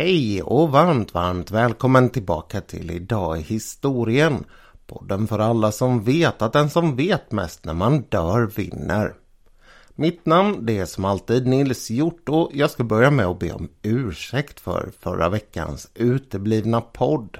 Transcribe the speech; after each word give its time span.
Hej 0.00 0.42
och 0.42 0.70
varmt, 0.70 1.14
varmt 1.14 1.50
välkommen 1.50 2.10
tillbaka 2.10 2.60
till 2.60 2.90
Idag 2.90 3.38
i 3.38 3.42
historien. 3.42 4.44
Podden 4.86 5.26
för 5.26 5.38
alla 5.38 5.72
som 5.72 6.04
vet 6.04 6.42
att 6.42 6.52
den 6.52 6.70
som 6.70 6.96
vet 6.96 7.32
mest 7.32 7.64
när 7.64 7.74
man 7.74 8.02
dör 8.02 8.46
vinner. 8.46 9.14
Mitt 9.94 10.26
namn 10.26 10.66
det 10.66 10.78
är 10.78 10.86
som 10.86 11.04
alltid 11.04 11.46
Nils 11.46 11.90
Hjort 11.90 12.28
och 12.28 12.50
jag 12.54 12.70
ska 12.70 12.84
börja 12.84 13.10
med 13.10 13.26
att 13.26 13.38
be 13.38 13.52
om 13.52 13.68
ursäkt 13.82 14.60
för 14.60 14.92
förra 15.00 15.28
veckans 15.28 15.90
uteblivna 15.94 16.80
podd. 16.80 17.38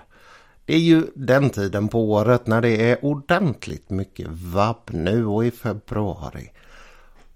Det 0.64 0.75
är 0.75 0.79
ju 0.79 1.07
den 1.14 1.50
tiden 1.50 1.89
på 1.89 2.11
året 2.13 2.46
när 2.46 2.61
det 2.61 2.90
är 2.90 3.04
ordentligt 3.04 3.90
mycket 3.90 4.29
vabb 4.29 4.90
nu 4.90 5.27
och 5.27 5.45
i 5.45 5.50
februari. 5.50 6.50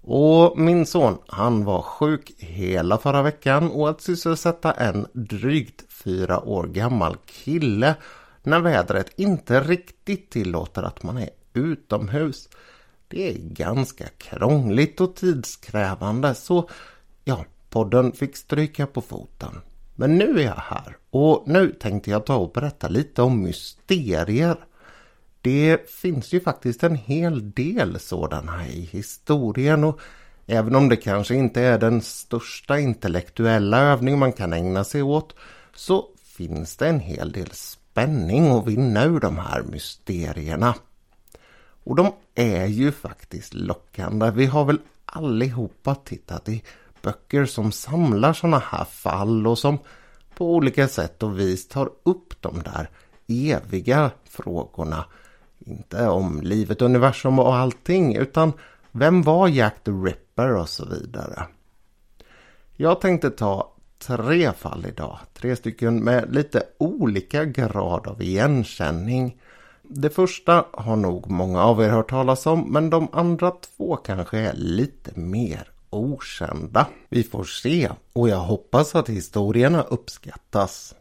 Och 0.07 0.57
min 0.59 0.85
son, 0.85 1.17
han 1.27 1.65
var 1.65 1.81
sjuk 1.81 2.31
hela 2.37 2.97
förra 2.97 3.21
veckan 3.21 3.71
och 3.71 3.89
att 3.89 4.01
sysselsätta 4.01 4.71
en 4.71 5.07
drygt 5.13 5.93
fyra 5.93 6.39
år 6.39 6.63
gammal 6.67 7.17
kille 7.25 7.95
när 8.43 8.59
vädret 8.59 9.19
inte 9.19 9.59
riktigt 9.59 10.29
tillåter 10.29 10.83
att 10.83 11.03
man 11.03 11.17
är 11.17 11.29
utomhus. 11.53 12.49
Det 13.07 13.29
är 13.29 13.37
ganska 13.39 14.05
krångligt 14.17 15.01
och 15.01 15.15
tidskrävande 15.15 16.35
så 16.35 16.69
ja, 17.23 17.45
podden 17.69 18.11
fick 18.11 18.37
stryka 18.37 18.87
på 18.87 19.01
foten. 19.01 19.61
Men 19.95 20.17
nu 20.17 20.39
är 20.39 20.43
jag 20.43 20.55
här 20.55 20.97
och 21.09 21.43
nu 21.47 21.71
tänkte 21.71 22.11
jag 22.11 22.25
ta 22.25 22.35
och 22.35 22.51
berätta 22.51 22.87
lite 22.87 23.21
om 23.21 23.43
mysterier. 23.43 24.65
Det 25.45 25.89
finns 25.89 26.33
ju 26.33 26.39
faktiskt 26.39 26.83
en 26.83 26.95
hel 26.95 27.51
del 27.51 27.99
sådana 27.99 28.67
i 28.67 28.81
historien 28.81 29.83
och 29.83 29.99
även 30.45 30.75
om 30.75 30.89
det 30.89 30.95
kanske 30.95 31.35
inte 31.35 31.61
är 31.61 31.79
den 31.79 32.01
största 32.01 32.79
intellektuella 32.79 33.79
övning 33.79 34.19
man 34.19 34.33
kan 34.33 34.53
ägna 34.53 34.83
sig 34.83 35.01
åt 35.01 35.35
så 35.75 36.05
finns 36.23 36.77
det 36.77 36.87
en 36.87 36.99
hel 36.99 37.31
del 37.31 37.51
spänning 37.51 38.47
att 38.47 38.67
vinna 38.67 39.05
ur 39.05 39.19
de 39.19 39.37
här 39.37 39.63
mysterierna. 39.63 40.75
Och 41.83 41.95
de 41.95 42.13
är 42.35 42.65
ju 42.65 42.91
faktiskt 42.91 43.53
lockande. 43.53 44.31
Vi 44.31 44.45
har 44.45 44.65
väl 44.65 44.79
allihopa 45.05 45.95
tittat 45.95 46.49
i 46.49 46.63
böcker 47.01 47.45
som 47.45 47.71
samlar 47.71 48.33
sådana 48.33 48.59
här 48.59 48.85
fall 48.85 49.47
och 49.47 49.57
som 49.57 49.77
på 50.35 50.55
olika 50.55 50.87
sätt 50.87 51.23
och 51.23 51.39
vis 51.39 51.67
tar 51.67 51.89
upp 52.03 52.41
de 52.41 52.63
där 52.63 52.89
eviga 53.27 54.11
frågorna 54.23 55.05
inte 55.65 56.07
om 56.07 56.41
livet, 56.41 56.81
universum 56.81 57.39
och 57.39 57.55
allting 57.55 58.15
utan 58.15 58.53
vem 58.91 59.21
var 59.21 59.47
Jack 59.47 59.83
the 59.83 59.91
Ripper 59.91 60.55
och 60.55 60.69
så 60.69 60.85
vidare. 60.85 61.47
Jag 62.75 63.01
tänkte 63.01 63.29
ta 63.29 63.71
tre 63.97 64.51
fall 64.51 64.85
idag. 64.89 65.19
Tre 65.33 65.55
stycken 65.55 66.03
med 66.03 66.33
lite 66.35 66.63
olika 66.77 67.45
grad 67.45 68.07
av 68.07 68.21
igenkänning. 68.21 69.37
Det 69.81 70.09
första 70.09 70.65
har 70.71 70.95
nog 70.95 71.29
många 71.29 71.63
av 71.63 71.81
er 71.81 71.89
hört 71.89 72.09
talas 72.09 72.45
om 72.45 72.73
men 72.73 72.89
de 72.89 73.07
andra 73.11 73.51
två 73.51 73.95
kanske 73.95 74.37
är 74.37 74.53
lite 74.53 75.19
mer 75.19 75.71
okända. 75.89 76.87
Vi 77.09 77.23
får 77.23 77.43
se 77.43 77.89
och 78.13 78.29
jag 78.29 78.37
hoppas 78.37 78.95
att 78.95 79.09
historierna 79.09 79.81
uppskattas. 79.81 80.95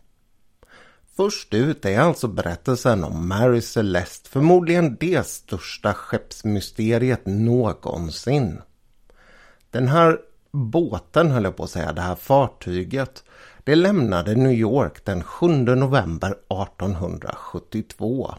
Först 1.16 1.54
ut 1.54 1.84
är 1.84 2.00
alltså 2.00 2.28
berättelsen 2.28 3.04
om 3.04 3.28
Mary 3.28 3.60
Celeste, 3.60 4.30
förmodligen 4.30 4.96
det 5.00 5.26
största 5.26 5.94
skeppsmysteriet 5.94 7.26
någonsin. 7.26 8.60
Den 9.70 9.88
här 9.88 10.18
båten 10.50 11.30
höll 11.30 11.44
jag 11.44 11.56
på 11.56 11.64
att 11.64 11.70
säga, 11.70 11.92
det 11.92 12.00
här 12.00 12.14
fartyget, 12.14 13.24
det 13.64 13.74
lämnade 13.74 14.34
New 14.34 14.52
York 14.52 15.04
den 15.04 15.22
7 15.22 15.48
november 15.48 16.30
1872. 16.30 18.34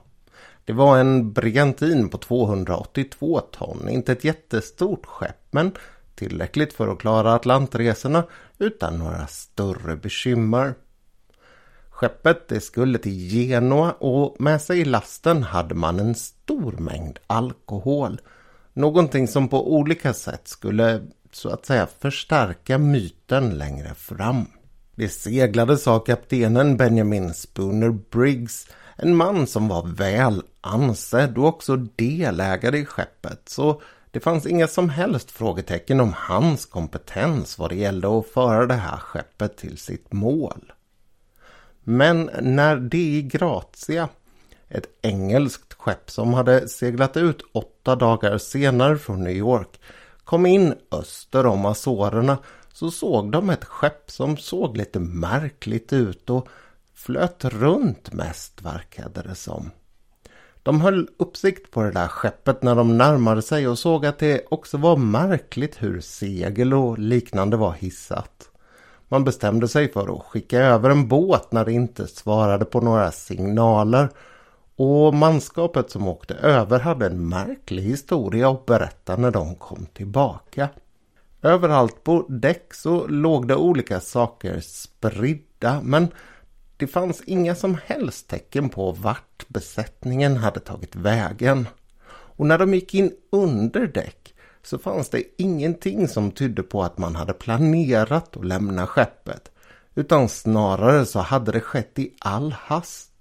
Det 0.66 0.74
var 0.74 0.97
en 0.97 1.34
brigantin 1.34 2.09
på 2.09 2.18
282 2.18 3.40
ton, 3.40 3.90
inte 3.90 4.12
ett 4.12 4.24
jättestort 4.24 5.06
skepp 5.06 5.47
men 5.52 5.72
tillräckligt 6.16 6.74
för 6.74 6.88
att 6.88 7.00
klara 7.00 7.34
Atlantresorna 7.34 8.24
utan 8.57 9.00
några 9.00 9.28
större 9.28 9.96
bekymmer. 9.96 10.74
Skeppet 11.95 12.47
det 12.47 12.59
skulle 12.59 12.97
till 12.97 13.29
Genua 13.29 13.91
och 13.91 14.35
med 14.39 14.61
sig 14.61 14.79
i 14.79 14.85
lasten 14.85 15.44
hade 15.44 15.75
man 15.75 16.00
en 16.00 16.16
stor 16.16 16.72
mängd 16.72 17.19
alkohol. 17.28 18.22
Någonting 18.73 19.28
som 19.28 19.47
på 19.47 19.73
olika 19.75 20.13
sätt 20.13 20.47
skulle 20.47 21.01
så 21.31 21.50
att 21.50 21.66
säga 21.66 21.88
förstärka 22.00 22.78
myten 22.78 23.57
längre 23.57 23.94
fram. 23.94 24.45
Det 24.95 25.09
seglades 25.09 25.88
av 25.88 26.00
kaptenen 26.00 26.78
Benjamin 26.78 27.33
Spooner 27.33 27.89
Briggs, 27.89 28.67
en 28.95 29.16
man 29.16 29.47
som 29.47 29.67
var 29.67 29.88
väl 29.88 30.41
ansedd 30.62 31.38
och 31.38 31.47
också 31.47 31.75
delägare 31.75 32.77
i 32.77 32.85
skeppet. 32.85 33.50
Så 33.50 33.81
det 34.12 34.19
fanns 34.19 34.45
inga 34.45 34.67
som 34.67 34.89
helst 34.89 35.31
frågetecken 35.31 36.00
om 36.00 36.13
hans 36.16 36.66
kompetens 36.66 37.57
vad 37.57 37.69
det 37.69 37.75
gällde 37.75 38.19
att 38.19 38.27
föra 38.27 38.66
det 38.66 38.73
här 38.73 38.97
skeppet 38.97 39.57
till 39.57 39.77
sitt 39.77 40.13
mål. 40.13 40.72
Men 41.88 42.29
när 42.41 42.75
Dei 42.75 43.22
Grazia, 43.22 44.09
ett 44.69 44.88
engelskt 45.01 45.73
skepp 45.73 46.12
som 46.12 46.34
hade 46.34 46.68
seglat 46.68 47.18
ut 47.18 47.41
åtta 47.51 47.96
dagar 47.96 48.38
senare 48.38 48.97
från 48.97 49.23
New 49.23 49.35
York, 49.35 49.79
kom 50.24 50.45
in 50.45 50.74
öster 50.91 51.45
om 51.45 51.66
Azorerna 51.66 52.38
så 52.74 52.91
såg 52.91 53.31
de 53.31 53.50
ett 53.50 53.66
skepp 53.66 54.12
som 54.12 54.38
såg 54.38 54.78
lite 54.78 55.00
märkligt 55.00 55.94
ut 55.94 56.29
och 56.29 56.47
flöt 56.94 57.45
runt 57.45 58.13
mest 58.13 58.62
verkade 58.62 59.22
det 59.22 59.35
som. 59.35 59.72
De 60.63 60.81
höll 60.81 61.09
uppsikt 61.18 61.72
på 61.72 61.84
det 61.84 61.91
där 61.91 62.07
skeppet 62.07 62.63
när 62.63 62.75
de 62.75 62.97
närmade 62.97 63.41
sig 63.41 63.68
och 63.68 63.79
såg 63.79 64.06
att 64.06 64.19
det 64.19 64.45
också 64.50 64.78
var 64.78 64.97
märkligt 64.97 65.84
hur 65.84 66.01
segel 66.01 66.74
och 66.74 67.00
liknande 67.00 67.57
var 67.57 67.72
hissat. 67.72 68.50
Man 69.08 69.24
bestämde 69.24 69.68
sig 69.68 69.92
för 69.92 70.16
att 70.16 70.24
skicka 70.24 70.60
över 70.60 70.90
en 70.90 71.08
båt 71.08 71.52
när 71.52 71.66
det 71.66 71.74
inte 71.74 72.08
svarade 72.08 72.66
på 72.66 72.82
några 72.82 73.12
signaler. 73.12 74.10
Och 74.76 75.14
manskapet 75.14 75.90
som 75.90 76.08
åkte 76.08 76.34
över 76.34 76.80
hade 76.80 77.06
en 77.06 77.30
märklig 77.30 77.84
historia 77.84 78.50
att 78.50 78.66
berätta 78.66 79.16
när 79.16 79.32
de 79.32 79.56
kom 79.56 79.86
tillbaka. 79.94 80.70
Överallt 81.42 82.04
på 82.04 82.26
däck 82.30 82.74
så 82.74 83.08
låg 83.08 83.48
det 83.48 83.56
olika 83.56 84.00
saker 84.00 84.60
spridda 84.60 85.82
men 85.84 86.08
det 86.78 86.88
fanns 86.88 87.22
inga 87.26 87.56
som 87.56 87.78
helst 87.86 88.28
tecken 88.28 88.70
på 88.70 88.92
vart 88.92 89.48
besättningen 89.48 90.38
hade 90.38 90.60
tagit 90.60 90.96
vägen. 90.96 91.68
Och 92.08 92.46
när 92.46 92.58
de 92.58 92.74
gick 92.74 92.94
in 92.94 93.12
under 93.32 93.88
däck 93.88 94.34
så 94.66 94.78
fanns 94.78 95.09
det 95.09 95.24
ingenting 95.38 96.08
som 96.08 96.31
tydde 96.31 96.64
på 96.64 96.84
att 96.84 96.98
man 96.98 97.16
hade 97.16 97.34
planerat 97.34 98.38
att 98.38 98.46
lämna 98.46 98.88
skeppet. 98.88 99.52
Utan 99.96 100.30
snarare 100.30 101.06
så 101.06 101.20
hade 101.20 101.52
det 101.52 101.59
skett 101.59 102.00
i 102.00 102.14
all 102.20 102.52
hast. 102.52 103.12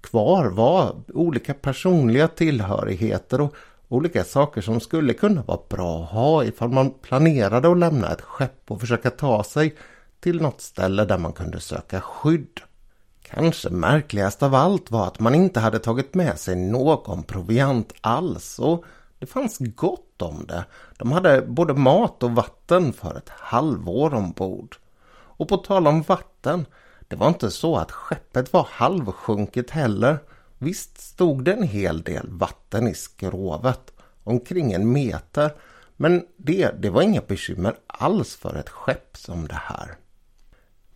Kvar 0.00 0.46
var 0.46 0.96
olika 1.14 1.54
personliga 1.54 2.28
tillhörigheter 2.28 3.40
och 3.40 3.54
olika 3.88 4.24
saker 4.24 4.60
som 4.60 4.80
skulle 4.80 5.12
kunna 5.12 5.42
vara 5.42 5.60
bra 5.68 6.02
att 6.02 6.10
ha 6.10 6.44
ifall 6.44 6.68
man 6.68 6.90
planerade 6.90 7.70
att 7.70 7.78
lämna 7.78 8.12
ett 8.12 8.20
skepp 8.20 8.70
och 8.70 8.80
försöka 8.80 9.10
ta 9.10 9.44
sig 9.44 9.74
till 10.20 10.42
något 10.42 10.60
ställe 10.60 11.04
där 11.04 11.18
man 11.18 11.32
kunde 11.32 11.60
söka 11.60 12.00
skydd. 12.00 12.60
Kanske 13.22 13.70
märkligast 13.70 14.42
av 14.42 14.54
allt 14.54 14.90
var 14.90 15.06
att 15.06 15.20
man 15.20 15.34
inte 15.34 15.60
hade 15.60 15.78
tagit 15.78 16.14
med 16.14 16.38
sig 16.38 16.56
någon 16.56 17.22
proviant 17.22 17.92
alls 18.00 18.58
och 18.58 18.84
det 19.20 19.26
fanns 19.26 19.58
gott 19.58 20.22
om 20.22 20.46
det. 20.46 20.64
De 20.98 21.12
hade 21.12 21.42
både 21.42 21.74
mat 21.74 22.22
och 22.22 22.30
vatten 22.30 22.92
för 22.92 23.16
ett 23.16 23.28
halvår 23.28 24.14
ombord. 24.14 24.76
Och 25.12 25.48
på 25.48 25.56
tal 25.56 25.86
om 25.86 26.02
vatten, 26.02 26.66
det 27.08 27.16
var 27.16 27.28
inte 27.28 27.50
så 27.50 27.76
att 27.76 27.92
skeppet 27.92 28.52
var 28.52 28.68
halvsjunket 28.70 29.70
heller. 29.70 30.18
Visst 30.58 31.00
stod 31.00 31.44
det 31.44 31.52
en 31.52 31.62
hel 31.62 32.02
del 32.02 32.28
vatten 32.28 32.88
i 32.88 32.94
skrovet, 32.94 33.92
omkring 34.24 34.72
en 34.72 34.92
meter. 34.92 35.50
Men 35.96 36.26
det, 36.36 36.82
det 36.82 36.90
var 36.90 37.02
inga 37.02 37.20
bekymmer 37.20 37.76
alls 37.86 38.36
för 38.36 38.54
ett 38.54 38.68
skepp 38.68 39.16
som 39.16 39.48
det 39.48 39.60
här. 39.62 39.96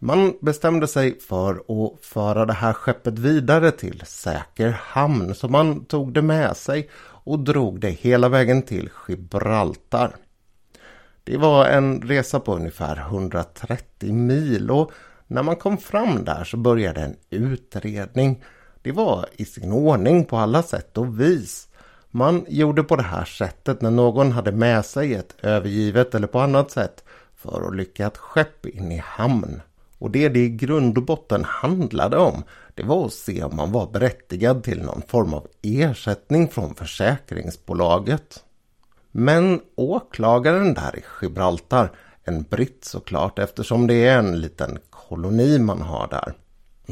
Man 0.04 0.34
bestämde 0.40 0.88
sig 0.88 1.20
för 1.20 1.54
att 1.54 2.04
föra 2.04 2.46
det 2.46 2.52
här 2.52 2.72
skeppet 2.72 3.18
vidare 3.18 3.70
till 3.70 4.02
säker 4.06 4.70
hamn 4.70 5.34
så 5.34 5.48
man 5.48 5.84
tog 5.84 6.12
det 6.12 6.22
med 6.22 6.56
sig 6.56 6.90
och 7.00 7.38
drog 7.38 7.80
det 7.80 7.90
hela 7.90 8.28
vägen 8.28 8.62
till 8.62 8.90
Gibraltar. 9.08 10.16
Det 11.24 11.36
var 11.36 11.66
en 11.66 12.02
resa 12.02 12.40
på 12.40 12.54
ungefär 12.54 12.96
130 12.96 14.12
mil 14.12 14.70
och 14.70 14.92
när 15.26 15.42
man 15.42 15.56
kom 15.56 15.78
fram 15.78 16.24
där 16.24 16.44
så 16.44 16.56
började 16.56 17.00
en 17.00 17.16
utredning. 17.30 18.44
Det 18.82 18.92
var 18.92 19.26
i 19.32 19.44
sin 19.44 19.72
ordning 19.72 20.24
på 20.24 20.36
alla 20.36 20.62
sätt 20.62 20.98
och 20.98 21.20
vis. 21.20 21.68
Man 22.10 22.44
gjorde 22.48 22.82
på 22.82 22.96
det 22.96 23.02
här 23.02 23.24
sättet 23.24 23.80
när 23.80 23.90
någon 23.90 24.32
hade 24.32 24.52
med 24.52 24.84
sig 24.84 25.14
ett 25.14 25.34
övergivet 25.42 26.14
eller 26.14 26.26
på 26.26 26.40
annat 26.40 26.70
sätt 26.70 27.04
för 27.34 27.68
att 27.68 27.76
lyckat 27.76 28.16
skepp 28.16 28.66
in 28.66 28.92
i 28.92 29.02
hamn. 29.04 29.60
Och 29.98 30.10
det 30.10 30.28
det 30.28 30.44
i 30.44 30.48
grund 30.48 30.98
och 30.98 31.04
botten 31.04 31.44
handlade 31.44 32.16
om 32.16 32.42
det 32.74 32.82
var 32.82 33.06
att 33.06 33.12
se 33.12 33.42
om 33.42 33.56
man 33.56 33.72
var 33.72 33.86
berättigad 33.86 34.64
till 34.64 34.82
någon 34.82 35.02
form 35.08 35.34
av 35.34 35.46
ersättning 35.62 36.48
från 36.48 36.74
försäkringsbolaget. 36.74 38.44
Men 39.10 39.60
åklagaren 39.74 40.74
där 40.74 40.98
i 40.98 41.02
Gibraltar, 41.22 41.92
en 42.24 42.42
britt 42.42 42.84
såklart 42.84 43.38
eftersom 43.38 43.86
det 43.86 44.06
är 44.06 44.18
en 44.18 44.40
liten 44.40 44.78
koloni 44.90 45.58
man 45.58 45.82
har 45.82 46.08
där, 46.08 46.34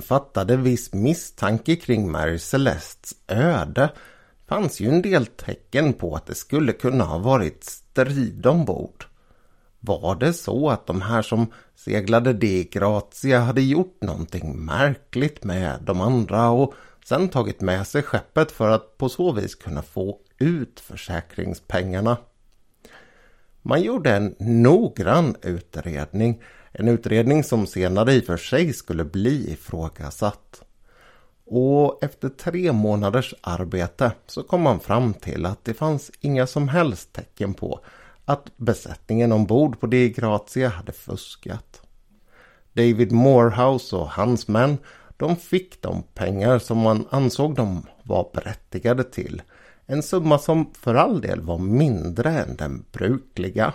fattade 0.02 0.56
viss 0.56 0.92
misstanke 0.92 1.76
kring 1.76 2.10
Mary 2.10 2.38
Celestes 2.38 3.14
öde. 3.28 3.80
Det 3.80 4.54
fanns 4.54 4.80
ju 4.80 4.88
en 4.88 5.02
del 5.02 5.26
tecken 5.26 5.92
på 5.92 6.14
att 6.14 6.26
det 6.26 6.34
skulle 6.34 6.72
kunna 6.72 7.04
ha 7.04 7.18
varit 7.18 7.64
strid 7.64 8.46
ombord. 8.46 9.04
Var 9.80 10.14
det 10.14 10.32
så 10.32 10.70
att 10.70 10.86
de 10.86 11.02
här 11.02 11.22
som 11.22 11.46
seglade 11.84 12.32
de 12.32 12.64
Grazia 12.64 13.40
hade 13.40 13.62
gjort 13.62 14.02
någonting 14.02 14.64
märkligt 14.64 15.44
med 15.44 15.82
de 15.82 16.00
andra 16.00 16.50
och 16.50 16.74
sen 17.04 17.28
tagit 17.28 17.60
med 17.60 17.86
sig 17.86 18.02
skeppet 18.02 18.52
för 18.52 18.68
att 18.68 18.98
på 18.98 19.08
så 19.08 19.32
vis 19.32 19.54
kunna 19.54 19.82
få 19.82 20.18
ut 20.38 20.80
försäkringspengarna? 20.80 22.16
Man 23.62 23.82
gjorde 23.82 24.10
en 24.10 24.34
noggrann 24.38 25.36
utredning, 25.42 26.42
en 26.72 26.88
utredning 26.88 27.44
som 27.44 27.66
senare 27.66 28.12
i 28.12 28.20
och 28.20 28.24
för 28.24 28.36
sig 28.36 28.72
skulle 28.72 29.04
bli 29.04 29.52
ifrågasatt. 29.52 30.62
Och 31.44 32.04
efter 32.04 32.28
tre 32.28 32.72
månaders 32.72 33.34
arbete 33.40 34.12
så 34.26 34.42
kom 34.42 34.60
man 34.60 34.80
fram 34.80 35.14
till 35.14 35.46
att 35.46 35.64
det 35.64 35.74
fanns 35.74 36.10
inga 36.20 36.46
som 36.46 36.68
helst 36.68 37.12
tecken 37.12 37.54
på 37.54 37.80
att 38.24 38.56
besättningen 38.56 39.32
ombord 39.32 39.80
på 39.80 39.86
De 39.86 40.08
Grazia 40.08 40.68
hade 40.68 40.92
fuskat. 40.92 41.82
David 42.72 43.12
Morehouse 43.12 43.96
och 43.96 44.08
hans 44.08 44.48
män 44.48 44.78
de 45.16 45.36
fick 45.36 45.82
de 45.82 46.02
pengar 46.14 46.58
som 46.58 46.78
man 46.78 47.06
ansåg 47.10 47.54
de 47.54 47.86
var 48.02 48.30
berättigade 48.34 49.04
till. 49.04 49.42
En 49.86 50.02
summa 50.02 50.38
som 50.38 50.70
för 50.74 50.94
all 50.94 51.20
del 51.20 51.40
var 51.40 51.58
mindre 51.58 52.30
än 52.30 52.56
den 52.56 52.84
brukliga. 52.92 53.74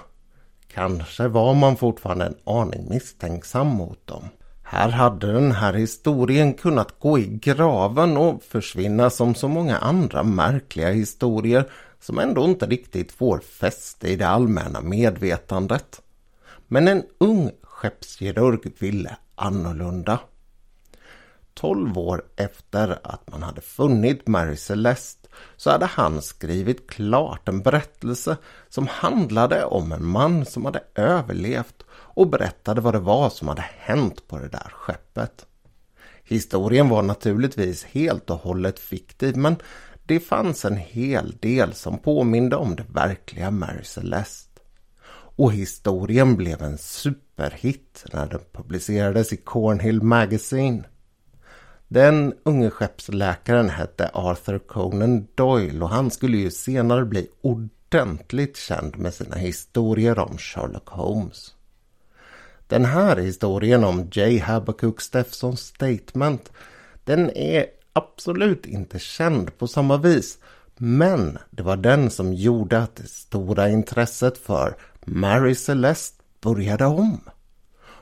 Kanske 0.68 1.28
var 1.28 1.54
man 1.54 1.78
fortfarande 1.78 2.26
en 2.26 2.36
aning 2.44 2.90
misstänksam 2.90 3.68
mot 3.68 4.08
dem. 4.08 4.24
Här 4.64 4.90
hade 4.90 5.34
den 5.34 5.52
här 5.52 5.74
historien 5.74 6.54
kunnat 6.54 7.00
gå 7.00 7.20
i 7.20 7.28
graven 7.28 8.18
och 8.18 8.44
försvinna 8.44 9.10
som 9.10 9.36
så 9.36 9.48
många 9.48 9.78
andra 9.78 10.24
märkliga 10.24 10.90
historier 10.90 11.66
som 12.00 12.20
ändå 12.20 12.46
inte 12.46 12.66
riktigt 12.66 13.12
får 13.12 13.40
fäste 13.40 14.08
i 14.08 14.16
det 14.16 14.28
allmänna 14.28 14.82
medvetandet. 14.82 16.02
Men 16.68 16.88
en 16.88 17.04
ung 17.18 17.52
skeppskirurg 17.62 18.72
ville 18.80 19.18
annorlunda. 19.36 20.20
Tolv 21.54 21.98
år 21.98 22.24
efter 22.36 23.00
att 23.04 23.32
man 23.32 23.44
hade 23.44 23.62
funnit 23.62 24.28
Mary 24.28 24.56
Celeste 24.56 25.28
så 25.56 25.72
hade 25.72 25.86
han 25.86 26.22
skrivit 26.22 26.90
klart 26.90 27.48
en 27.48 27.62
berättelse 27.62 28.38
som 28.70 28.88
handlade 28.88 29.66
om 29.66 29.92
en 29.92 30.06
man 30.06 30.46
som 30.46 30.66
hade 30.66 30.84
överlevt 30.96 31.84
och 31.90 32.28
berättade 32.28 32.82
vad 32.82 32.94
det 32.94 33.00
var 33.00 33.30
som 33.30 33.48
hade 33.48 33.66
hänt 33.78 34.28
på 34.28 34.38
det 34.38 34.48
där 34.48 34.72
skeppet. 34.74 35.46
Historien 36.24 36.90
var 36.90 37.04
naturligtvis 37.04 37.84
helt 37.84 38.30
och 38.30 38.40
hållet 38.40 38.80
fiktiv 38.80 39.38
men 39.38 39.56
det 40.08 40.20
fanns 40.20 40.66
en 40.66 40.78
hel 40.78 41.36
del 41.40 41.74
som 41.74 41.98
påminde 41.98 42.56
om 42.56 42.76
det 42.76 42.86
verkliga 42.94 43.52
Mary 43.52 43.84
Celeste. 43.84 44.62
Och 45.10 45.54
historien 45.54 46.36
blev 46.36 46.62
en 46.62 46.78
superhit 46.78 48.06
när 48.14 48.26
den 48.26 48.40
publicerades 48.52 49.34
i 49.34 49.38
Cornhill 49.38 50.02
Magazine. 50.02 50.84
Den 51.88 52.34
unge 52.44 52.70
skeppsläkaren 52.70 53.70
hette 53.70 54.10
Arthur 54.14 54.60
Conan 54.60 55.28
Doyle 55.36 55.82
och 55.82 55.90
han 55.90 56.12
skulle 56.12 56.38
ju 56.38 56.52
senare 56.52 57.06
bli 57.06 57.28
ordentligt 57.42 58.58
känd 58.58 58.98
med 58.98 59.14
sina 59.14 59.36
historier 59.36 60.20
om 60.20 60.38
Sherlock 60.38 60.90
Holmes. 60.90 61.56
Den 62.68 62.86
här 62.86 63.18
historien 63.18 63.84
om 63.84 64.10
J. 64.12 64.40
Habakkuk 64.40 65.02
Steffsons 65.02 65.60
statement 65.60 66.52
den 67.04 67.30
är 67.30 67.66
absolut 67.98 68.66
inte 68.66 69.00
känd 69.00 69.58
på 69.58 69.68
samma 69.68 69.98
vis. 69.98 70.38
Men 70.78 71.38
det 71.50 71.64
var 71.64 71.78
den 71.78 72.10
som 72.10 72.34
gjorde 72.34 72.80
att 72.80 72.96
det 72.96 73.08
stora 73.08 73.70
intresset 73.70 74.38
för 74.38 74.76
Mary 75.06 75.56
Celeste 75.56 76.24
började 76.42 76.86
om. 76.86 77.22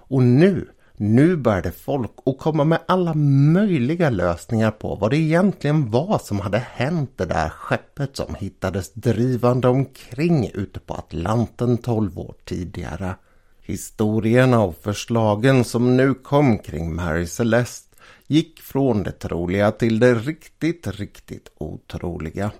Och 0.07 0.23
nu, 0.23 0.69
nu 0.97 1.35
började 1.35 1.71
folk 1.71 2.11
att 2.25 2.37
komma 2.37 2.63
med 2.63 2.79
alla 2.87 3.13
möjliga 3.53 4.09
lösningar 4.09 4.71
på 4.71 4.95
vad 4.95 5.11
det 5.11 5.17
egentligen 5.17 5.91
var 5.91 6.19
som 6.19 6.39
hade 6.39 6.57
hänt 6.57 7.11
det 7.15 7.25
där 7.25 7.49
skeppet 7.49 8.15
som 8.15 8.35
hittades 8.35 8.93
drivande 8.93 9.67
omkring 9.67 10.51
ute 10.53 10.79
på 10.79 10.93
Atlanten 10.93 11.77
12 11.77 12.19
år 12.19 12.35
tidigare. 12.45 13.15
Historierna 13.61 14.61
och 14.61 14.75
förslagen 14.81 15.63
som 15.63 15.97
nu 15.97 16.13
kom 16.13 16.57
kring 16.59 16.95
Mary 16.95 17.27
Celeste 17.27 17.84
gick 18.27 18.61
från 18.61 19.03
det 19.03 19.11
troliga 19.11 19.71
till 19.71 19.99
det 19.99 20.13
riktigt, 20.13 20.87
riktigt 20.87 21.51
otroliga. 21.57 22.51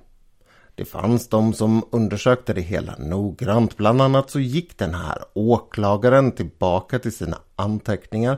Det 0.75 0.85
fanns 0.85 1.27
de 1.27 1.53
som 1.53 1.83
undersökte 1.91 2.53
det 2.53 2.62
hela 2.62 2.95
noggrant. 2.97 3.77
Bland 3.77 4.01
annat 4.01 4.29
så 4.29 4.39
gick 4.39 4.77
den 4.77 4.94
här 4.94 5.17
åklagaren 5.33 6.31
tillbaka 6.31 7.00
till 7.00 7.15
sina 7.15 7.38
anteckningar 7.56 8.38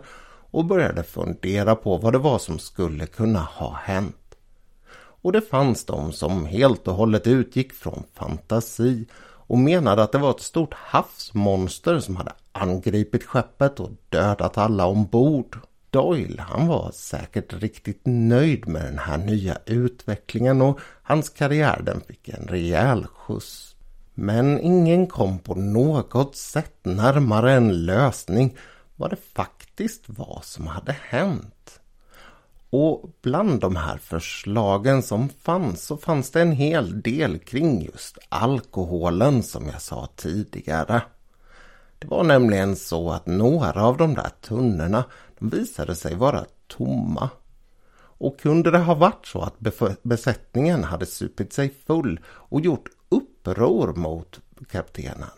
och 0.52 0.66
började 0.66 1.04
fundera 1.04 1.76
på 1.76 1.98
vad 1.98 2.14
det 2.14 2.20
var 2.20 2.40
som 2.40 2.60
skulle 2.60 3.06
kunna 3.06 3.40
ha 3.40 3.74
hänt. 3.74 4.36
Och 5.22 5.32
det 5.32 5.42
fanns 5.42 5.86
de 5.86 6.12
som 6.12 6.46
helt 6.46 6.88
och 6.88 6.94
hållet 6.94 7.28
utgick 7.28 7.74
från 7.74 8.04
fantasi 8.14 9.06
och 9.48 9.58
menade 9.58 10.04
att 10.04 10.12
det 10.12 10.18
var 10.18 10.32
ett 10.32 10.42
stort 10.42 10.74
havsmonster 10.74 12.00
som 12.00 12.16
hade 12.16 12.32
angripit 12.52 13.24
skeppet 13.24 13.80
och 13.80 13.92
dödat 14.10 14.58
alla 14.58 14.86
ombord. 14.86 15.58
Doyle 15.90 16.42
han 16.42 16.68
var 16.68 16.92
säkert 16.92 17.54
riktigt 17.54 18.02
nöjd 18.06 18.68
med 18.68 18.84
den 18.84 19.00
här 19.00 19.18
nya 19.18 19.58
utvecklingen 19.66 20.62
och 20.62 20.80
hans 21.04 21.30
karriär 21.30 21.82
den 21.86 22.02
fick 22.02 22.30
en 22.30 22.48
rejäl 22.48 23.06
skjuts. 23.06 23.76
Men 24.14 24.60
ingen 24.60 25.08
kom 25.08 25.40
på 25.40 25.56
något 25.56 26.36
sätt 26.36 26.76
närmare 26.84 27.54
en 27.54 27.86
lösning 27.86 28.58
vad 28.96 29.10
det 29.10 29.34
faktiskt 29.36 30.04
var 30.10 30.40
som 30.44 30.68
hade 30.68 30.96
hänt. 31.10 31.80
Och 32.70 33.10
bland 33.22 33.60
de 33.60 33.76
här 33.76 33.98
förslagen 33.98 35.04
som 35.04 35.30
fanns 35.30 35.86
så 35.86 35.98
fanns 35.98 36.32
det 36.32 36.42
en 36.42 36.52
hel 36.52 37.02
del 37.02 37.40
kring 37.40 37.82
just 37.82 38.18
alkoholen 38.30 39.44
som 39.44 39.68
jag 39.68 39.82
sa 39.82 40.10
tidigare. 40.16 41.02
Det 42.00 42.08
var 42.08 42.24
nämligen 42.24 42.76
så 42.76 43.12
att 43.12 43.26
några 43.26 43.84
av 43.84 43.98
de 43.98 44.14
där 44.14 44.30
tunnorna 44.42 45.04
de 45.40 45.50
visade 45.50 45.96
sig 45.96 46.16
vara 46.16 46.46
tomma. 46.68 47.30
Och 48.20 48.40
kunde 48.40 48.72
det 48.72 48.78
ha 48.78 48.96
varit 48.96 49.26
så 49.26 49.42
att 49.42 49.56
besättningen 50.04 50.84
hade 50.84 51.06
supit 51.06 51.54
sig 51.54 51.74
full 51.88 52.20
och 52.28 52.62
gjort 52.62 52.90
uppror 53.10 53.94
mot 53.94 54.40
kaptenen? 54.72 55.30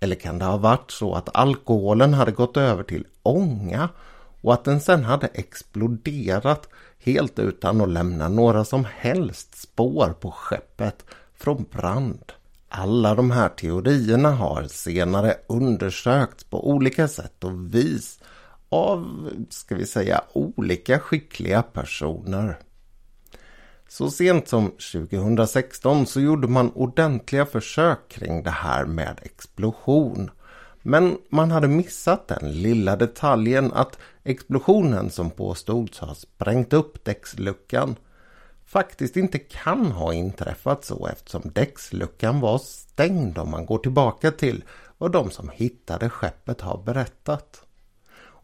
Eller 0.00 0.16
kan 0.16 0.38
det 0.38 0.44
ha 0.44 0.56
varit 0.56 0.90
så 0.90 1.14
att 1.14 1.36
alkoholen 1.36 2.14
hade 2.14 2.32
gått 2.32 2.56
över 2.56 2.82
till 2.82 3.06
ånga 3.22 3.88
och 4.40 4.54
att 4.54 4.64
den 4.64 4.80
sen 4.80 5.04
hade 5.04 5.26
exploderat 5.26 6.68
helt 6.98 7.38
utan 7.38 7.80
att 7.80 7.88
lämna 7.88 8.28
några 8.28 8.64
som 8.64 8.86
helst 8.96 9.58
spår 9.58 10.14
på 10.20 10.30
skeppet 10.30 11.04
från 11.34 11.66
brand? 11.72 12.32
Alla 12.68 13.14
de 13.14 13.30
här 13.30 13.48
teorierna 13.48 14.30
har 14.30 14.62
senare 14.62 15.34
undersökts 15.46 16.44
på 16.44 16.70
olika 16.70 17.08
sätt 17.08 17.44
och 17.44 17.74
vis 17.74 18.18
av, 18.68 19.30
ska 19.50 19.74
vi 19.74 19.86
säga, 19.86 20.24
olika 20.32 20.98
skickliga 20.98 21.62
personer. 21.62 22.58
Så 23.88 24.10
sent 24.10 24.48
som 24.48 24.70
2016 24.70 26.06
så 26.06 26.20
gjorde 26.20 26.48
man 26.48 26.70
ordentliga 26.70 27.46
försök 27.46 28.08
kring 28.08 28.42
det 28.42 28.50
här 28.50 28.84
med 28.84 29.18
explosion. 29.22 30.30
Men 30.82 31.18
man 31.28 31.50
hade 31.50 31.68
missat 31.68 32.28
den 32.28 32.52
lilla 32.52 32.96
detaljen 32.96 33.72
att 33.72 33.98
explosionen 34.24 35.10
som 35.10 35.30
påstods 35.30 35.98
ha 35.98 36.14
sprängt 36.14 36.72
upp 36.72 37.04
däcksluckan 37.04 37.96
faktiskt 38.66 39.16
inte 39.16 39.38
kan 39.38 39.86
ha 39.86 40.12
inträffat 40.12 40.84
så 40.84 41.06
eftersom 41.06 41.42
däcksluckan 41.54 42.40
var 42.40 42.58
stängd 42.58 43.38
om 43.38 43.50
man 43.50 43.66
går 43.66 43.78
tillbaka 43.78 44.30
till 44.30 44.64
vad 44.98 45.12
de 45.12 45.30
som 45.30 45.50
hittade 45.54 46.10
skeppet 46.10 46.60
har 46.60 46.82
berättat. 46.82 47.67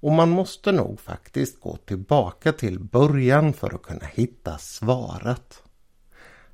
Och 0.05 0.13
man 0.13 0.31
måste 0.31 0.73
nog 0.73 1.01
faktiskt 1.01 1.61
gå 1.61 1.77
tillbaka 1.77 2.53
till 2.53 2.79
början 2.79 3.53
för 3.53 3.75
att 3.75 3.83
kunna 3.83 4.07
hitta 4.15 4.59
svaret. 4.59 5.63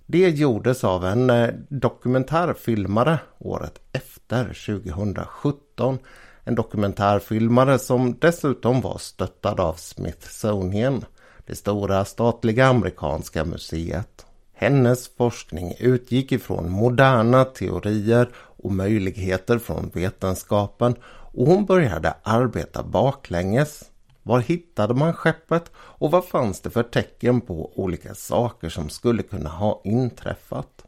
Det 0.07 0.28
gjordes 0.28 0.85
av 0.85 1.04
en 1.04 1.30
eh, 1.30 1.49
dokumentärfilmare 1.69 3.19
året 3.38 3.80
efter 3.92 4.45
2017. 4.45 5.99
En 6.45 6.54
dokumentärfilmare 6.54 7.78
som 7.78 8.19
dessutom 8.21 8.80
var 8.80 8.99
stöttad 8.99 9.61
av 9.61 9.75
Smithsonian, 9.75 11.04
det 11.47 11.54
stora 11.54 12.04
statliga 12.04 12.66
amerikanska 12.66 13.45
museet. 13.45 14.26
Hennes 14.52 15.16
forskning 15.16 15.75
utgick 15.78 16.33
ifrån 16.33 16.71
moderna 16.71 17.45
teorier 17.45 18.28
och 18.37 18.73
möjligheter 18.73 19.59
från 19.59 19.90
vetenskapen 19.95 20.95
och 21.33 21.47
hon 21.47 21.65
började 21.65 22.15
arbeta 22.23 22.83
baklänges. 22.83 23.91
Var 24.23 24.41
hittade 24.41 24.95
man 24.95 25.13
skeppet 25.13 25.71
och 25.77 26.11
vad 26.11 26.25
fanns 26.25 26.61
det 26.61 26.71
för 26.71 26.83
tecken 26.83 27.41
på 27.41 27.73
olika 27.75 28.15
saker 28.15 28.69
som 28.69 28.89
skulle 28.89 29.23
kunna 29.23 29.51
ha 29.51 29.81
inträffat? 29.85 30.85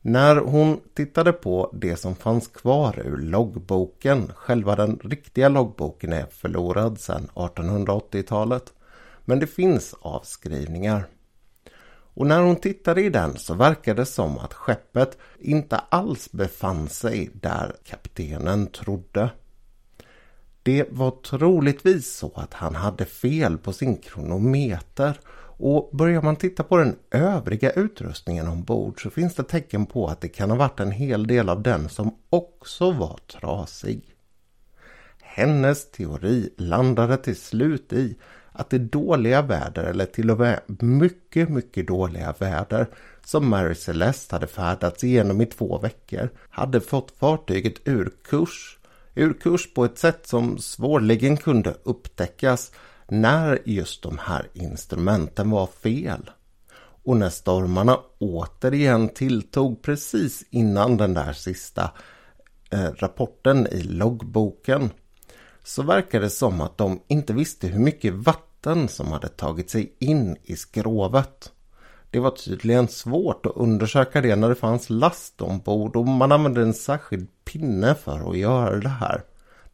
När 0.00 0.36
hon 0.36 0.80
tittade 0.94 1.32
på 1.32 1.70
det 1.74 1.96
som 1.96 2.14
fanns 2.14 2.48
kvar 2.48 2.98
ur 3.04 3.16
loggboken, 3.16 4.32
själva 4.36 4.76
den 4.76 5.00
riktiga 5.04 5.48
loggboken 5.48 6.12
är 6.12 6.26
förlorad 6.26 7.00
sedan 7.00 7.28
1880-talet, 7.34 8.72
men 9.24 9.38
det 9.38 9.46
finns 9.46 9.94
avskrivningar. 10.00 11.06
Och 12.18 12.26
när 12.26 12.40
hon 12.40 12.56
tittade 12.56 13.02
i 13.02 13.10
den 13.10 13.36
så 13.36 13.54
verkade 13.54 14.02
det 14.02 14.06
som 14.06 14.38
att 14.38 14.54
skeppet 14.54 15.18
inte 15.38 15.76
alls 15.76 16.32
befann 16.32 16.88
sig 16.88 17.30
där 17.32 17.76
kaptenen 17.84 18.66
trodde. 18.66 19.30
Det 20.62 20.86
var 20.90 21.10
troligtvis 21.10 22.16
så 22.16 22.32
att 22.34 22.54
han 22.54 22.74
hade 22.74 23.04
fel 23.04 23.58
på 23.58 23.72
sin 23.72 23.96
kronometer 23.96 25.20
och 25.58 25.90
börjar 25.92 26.22
man 26.22 26.36
titta 26.36 26.62
på 26.62 26.76
den 26.76 26.96
övriga 27.10 27.70
utrustningen 27.70 28.48
ombord 28.48 29.02
så 29.02 29.10
finns 29.10 29.34
det 29.34 29.42
tecken 29.42 29.86
på 29.86 30.06
att 30.06 30.20
det 30.20 30.28
kan 30.28 30.50
ha 30.50 30.56
varit 30.56 30.80
en 30.80 30.92
hel 30.92 31.26
del 31.26 31.48
av 31.48 31.62
den 31.62 31.88
som 31.88 32.14
också 32.30 32.90
var 32.90 33.18
trasig. 33.26 34.14
Hennes 35.20 35.90
teori 35.90 36.50
landade 36.56 37.16
till 37.16 37.36
slut 37.36 37.92
i 37.92 38.16
att 38.58 38.70
det 38.70 38.78
dåliga 38.78 39.42
väder 39.42 39.84
eller 39.84 40.06
till 40.06 40.30
och 40.30 40.38
med 40.38 40.60
mycket, 40.78 41.48
mycket 41.48 41.86
dåliga 41.86 42.34
väder 42.38 42.86
som 43.24 43.48
Mary 43.48 43.74
Celeste 43.74 44.34
hade 44.34 44.46
färdats 44.46 45.04
igenom 45.04 45.40
i 45.40 45.46
två 45.46 45.78
veckor 45.78 46.30
hade 46.50 46.80
fått 46.80 47.10
fartyget 47.10 47.74
ur 47.84 48.12
kurs. 48.24 48.78
Ur 49.14 49.32
kurs 49.32 49.74
på 49.74 49.84
ett 49.84 49.98
sätt 49.98 50.26
som 50.26 50.58
svårligen 50.58 51.36
kunde 51.36 51.74
upptäckas 51.82 52.72
när 53.08 53.58
just 53.64 54.02
de 54.02 54.18
här 54.18 54.48
instrumenten 54.52 55.50
var 55.50 55.66
fel. 55.66 56.30
Och 57.04 57.16
när 57.16 57.30
stormarna 57.30 57.98
återigen 58.18 59.08
tilltog 59.08 59.82
precis 59.82 60.44
innan 60.50 60.96
den 60.96 61.14
där 61.14 61.32
sista 61.32 61.90
eh, 62.70 62.90
rapporten 62.96 63.66
i 63.66 63.82
loggboken 63.82 64.90
så 65.64 65.82
verkar 65.82 66.20
det 66.20 66.30
som 66.30 66.60
att 66.60 66.78
de 66.78 67.00
inte 67.08 67.32
visste 67.32 67.66
hur 67.66 67.80
mycket 67.80 68.14
vatten 68.14 68.47
som 68.88 69.12
hade 69.12 69.28
tagit 69.28 69.70
sig 69.70 69.92
in 69.98 70.36
i 70.42 70.56
skrovet. 70.56 71.52
Det 72.10 72.20
var 72.20 72.30
tydligen 72.30 72.88
svårt 72.88 73.46
att 73.46 73.56
undersöka 73.56 74.20
det 74.20 74.36
när 74.36 74.48
det 74.48 74.54
fanns 74.54 74.90
last 74.90 75.40
ombord 75.40 75.96
och 75.96 76.06
man 76.06 76.32
använde 76.32 76.62
en 76.62 76.74
särskild 76.74 77.28
pinne 77.44 77.94
för 77.94 78.30
att 78.30 78.38
göra 78.38 78.76
det 78.76 78.88
här. 78.88 79.22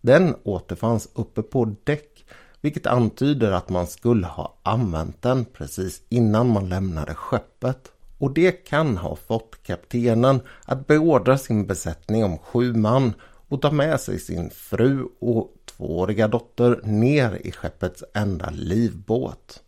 Den 0.01 0.35
återfanns 0.43 1.09
uppe 1.15 1.43
på 1.43 1.75
däck 1.85 2.25
vilket 2.61 2.87
antyder 2.87 3.53
att 3.53 3.69
man 3.69 3.87
skulle 3.87 4.27
ha 4.27 4.55
använt 4.63 5.23
den 5.23 5.45
precis 5.45 6.03
innan 6.09 6.49
man 6.49 6.69
lämnade 6.69 7.15
skeppet. 7.15 7.93
Och 8.19 8.35
det 8.35 8.53
kan 8.53 8.97
ha 8.97 9.17
fått 9.17 9.63
kaptenen 9.63 10.41
att 10.65 10.87
beordra 10.87 11.39
sin 11.39 11.67
besättning 11.67 12.25
om 12.25 12.39
sju 12.39 12.75
man 12.75 13.13
och 13.49 13.63
ta 13.63 13.71
med 13.71 14.01
sig 14.01 14.19
sin 14.19 14.51
fru 14.51 15.09
och 15.21 15.54
tvååriga 15.77 16.29
dotter 16.29 16.81
ner 16.85 17.41
i 17.47 17.53
skeppets 17.53 18.05
enda 18.15 18.51
livbåt. 18.51 19.63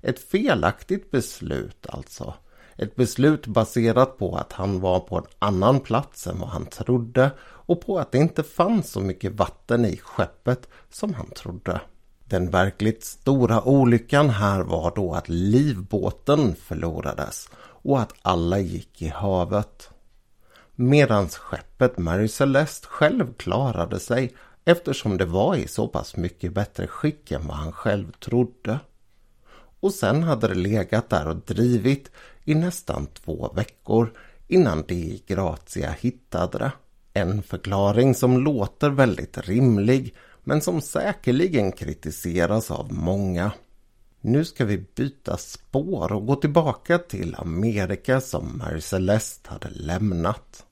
Ett 0.00 0.18
felaktigt 0.18 1.10
beslut 1.10 1.86
alltså. 1.88 2.34
Ett 2.76 2.96
beslut 2.96 3.46
baserat 3.46 4.18
på 4.18 4.36
att 4.36 4.52
han 4.52 4.80
var 4.80 5.00
på 5.00 5.16
en 5.16 5.26
annan 5.38 5.80
plats 5.80 6.26
än 6.26 6.40
vad 6.40 6.48
han 6.48 6.66
trodde 6.66 7.30
och 7.40 7.80
på 7.80 7.98
att 7.98 8.12
det 8.12 8.18
inte 8.18 8.42
fanns 8.42 8.90
så 8.90 9.00
mycket 9.00 9.32
vatten 9.32 9.84
i 9.84 9.96
skeppet 9.96 10.68
som 10.90 11.14
han 11.14 11.30
trodde. 11.30 11.80
Den 12.24 12.50
verkligt 12.50 13.04
stora 13.04 13.62
olyckan 13.62 14.30
här 14.30 14.60
var 14.60 14.92
då 14.96 15.12
att 15.12 15.28
livbåten 15.28 16.54
förlorades 16.54 17.48
och 17.58 18.00
att 18.00 18.12
alla 18.22 18.58
gick 18.58 19.02
i 19.02 19.08
havet. 19.08 19.90
Medan 20.74 21.28
skeppet 21.28 21.98
Mary 21.98 22.28
Celeste 22.28 22.86
själv 22.86 23.34
klarade 23.34 24.00
sig 24.00 24.34
eftersom 24.70 25.16
det 25.16 25.24
var 25.24 25.56
i 25.56 25.68
så 25.68 25.88
pass 25.88 26.16
mycket 26.16 26.52
bättre 26.52 26.86
skick 26.86 27.30
än 27.30 27.46
vad 27.46 27.56
han 27.56 27.72
själv 27.72 28.12
trodde. 28.12 28.78
Och 29.80 29.94
sen 29.94 30.22
hade 30.22 30.48
det 30.48 30.54
legat 30.54 31.10
där 31.10 31.28
och 31.28 31.36
drivit 31.36 32.10
i 32.44 32.54
nästan 32.54 33.06
två 33.06 33.52
veckor 33.56 34.12
innan 34.48 34.84
de 34.88 34.94
i 34.94 35.22
Grazia 35.26 35.90
hittade 35.90 36.58
det. 36.58 36.72
En 37.12 37.42
förklaring 37.42 38.14
som 38.14 38.44
låter 38.44 38.90
väldigt 38.90 39.38
rimlig 39.38 40.14
men 40.44 40.60
som 40.60 40.80
säkerligen 40.80 41.72
kritiseras 41.72 42.70
av 42.70 42.92
många. 42.92 43.52
Nu 44.20 44.44
ska 44.44 44.64
vi 44.64 44.84
byta 44.94 45.36
spår 45.36 46.12
och 46.12 46.26
gå 46.26 46.36
tillbaka 46.36 46.98
till 46.98 47.34
Amerika 47.38 48.20
som 48.20 48.58
Mary 48.58 48.80
Celeste 48.80 49.50
hade 49.50 49.70
lämnat. 49.70 50.64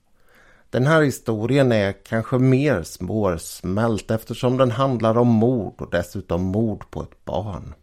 Den 0.69 0.87
här 0.87 1.01
historien 1.01 1.71
är 1.71 1.93
kanske 2.03 2.37
mer 2.37 2.83
svårsmält 2.83 4.11
eftersom 4.11 4.57
den 4.57 4.71
handlar 4.71 5.17
om 5.17 5.27
mord 5.27 5.81
och 5.81 5.91
dessutom 5.91 6.43
mord 6.43 6.91
på 6.91 7.01
ett 7.01 7.25
barn. 7.25 7.73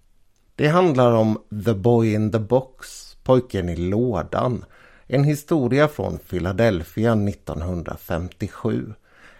Det 0.57 0.69
handlar 0.69 1.13
om 1.13 1.39
The 1.65 1.75
Boy 1.75 2.15
in 2.15 2.33
the 2.33 2.39
Box, 2.39 3.15
pojken 3.23 3.69
i 3.69 3.77
lådan. 3.77 4.65
En 5.07 5.25
historia 5.25 5.89
från 5.89 6.19
Philadelphia 6.19 7.13
1957. 7.13 8.95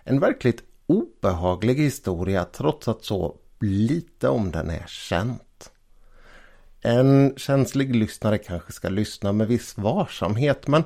En 0.05 0.21
verkligt 0.21 0.63
obehaglig 0.87 1.75
historia 1.75 2.45
trots 2.45 2.89
att 2.89 3.05
så 3.05 3.37
lite 3.61 4.29
om 4.29 4.51
den 4.51 4.71
är 4.71 4.85
känt. 4.87 5.71
En 6.81 7.35
känslig 7.37 7.97
lyssnare 7.97 8.39
kanske 8.39 8.73
ska 8.73 8.89
lyssna 8.89 9.33
med 9.33 9.49
viss 9.49 9.79
varsamhet 9.79 10.67
men 10.67 10.85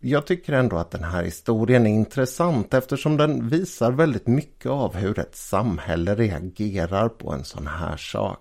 jag 0.00 0.26
tycker 0.26 0.52
ändå 0.52 0.76
att 0.76 0.90
den 0.90 1.04
här 1.04 1.22
historien 1.22 1.86
är 1.86 1.90
intressant 1.90 2.74
eftersom 2.74 3.16
den 3.16 3.48
visar 3.48 3.92
väldigt 3.92 4.26
mycket 4.26 4.70
av 4.70 4.94
hur 4.94 5.18
ett 5.18 5.36
samhälle 5.36 6.14
reagerar 6.14 7.08
på 7.08 7.32
en 7.32 7.44
sån 7.44 7.66
här 7.66 7.96
sak. 7.96 8.40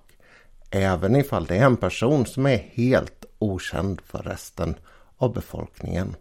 Även 0.69 1.15
ifall 1.15 1.45
det 1.45 1.57
är 1.57 1.65
en 1.65 1.77
person 1.77 2.25
som 2.25 2.45
är 2.45 2.57
helt 2.57 3.25
okänd 3.39 4.01
för 4.01 4.19
resten 4.19 4.75
av 5.17 5.33
befolkningen. 5.33 6.15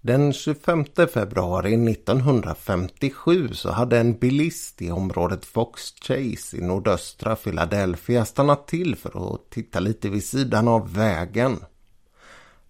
Den 0.00 0.32
25 0.32 0.84
februari 1.12 1.90
1957 1.90 3.48
så 3.52 3.70
hade 3.70 3.98
en 3.98 4.18
bilist 4.18 4.82
i 4.82 4.90
området 4.90 5.44
Fox 5.44 5.94
Chase 6.02 6.56
i 6.56 6.60
nordöstra 6.60 7.36
Philadelphia 7.36 8.24
stannat 8.24 8.66
till 8.66 8.96
för 8.96 9.34
att 9.34 9.50
titta 9.50 9.80
lite 9.80 10.08
vid 10.08 10.24
sidan 10.24 10.68
av 10.68 10.94
vägen. 10.94 11.58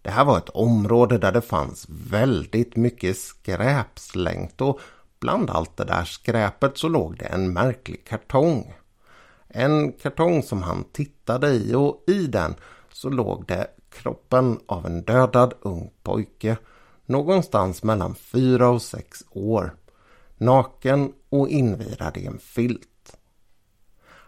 Det 0.06 0.12
här 0.12 0.24
var 0.24 0.38
ett 0.38 0.48
område 0.48 1.18
där 1.18 1.32
det 1.32 1.40
fanns 1.40 1.86
väldigt 1.88 2.76
mycket 2.76 3.18
skräp 3.18 3.98
slängt 3.98 4.60
och 4.60 4.80
bland 5.20 5.50
allt 5.50 5.76
det 5.76 5.84
där 5.84 6.04
skräpet 6.04 6.78
så 6.78 6.88
låg 6.88 7.18
det 7.18 7.24
en 7.24 7.52
märklig 7.52 8.04
kartong. 8.04 8.74
En 9.48 9.92
kartong 9.92 10.42
som 10.42 10.62
han 10.62 10.84
tittade 10.92 11.50
i 11.50 11.74
och 11.74 12.04
i 12.06 12.26
den 12.26 12.54
så 12.92 13.10
låg 13.10 13.46
det 13.46 13.66
kroppen 13.90 14.60
av 14.66 14.86
en 14.86 15.02
dödad 15.02 15.54
ung 15.60 15.90
pojke 16.02 16.56
någonstans 17.06 17.82
mellan 17.82 18.14
fyra 18.14 18.68
och 18.68 18.82
sex 18.82 19.24
år. 19.30 19.74
Naken 20.36 21.12
och 21.28 21.48
invirad 21.48 22.16
i 22.16 22.26
en 22.26 22.38
filt. 22.38 23.16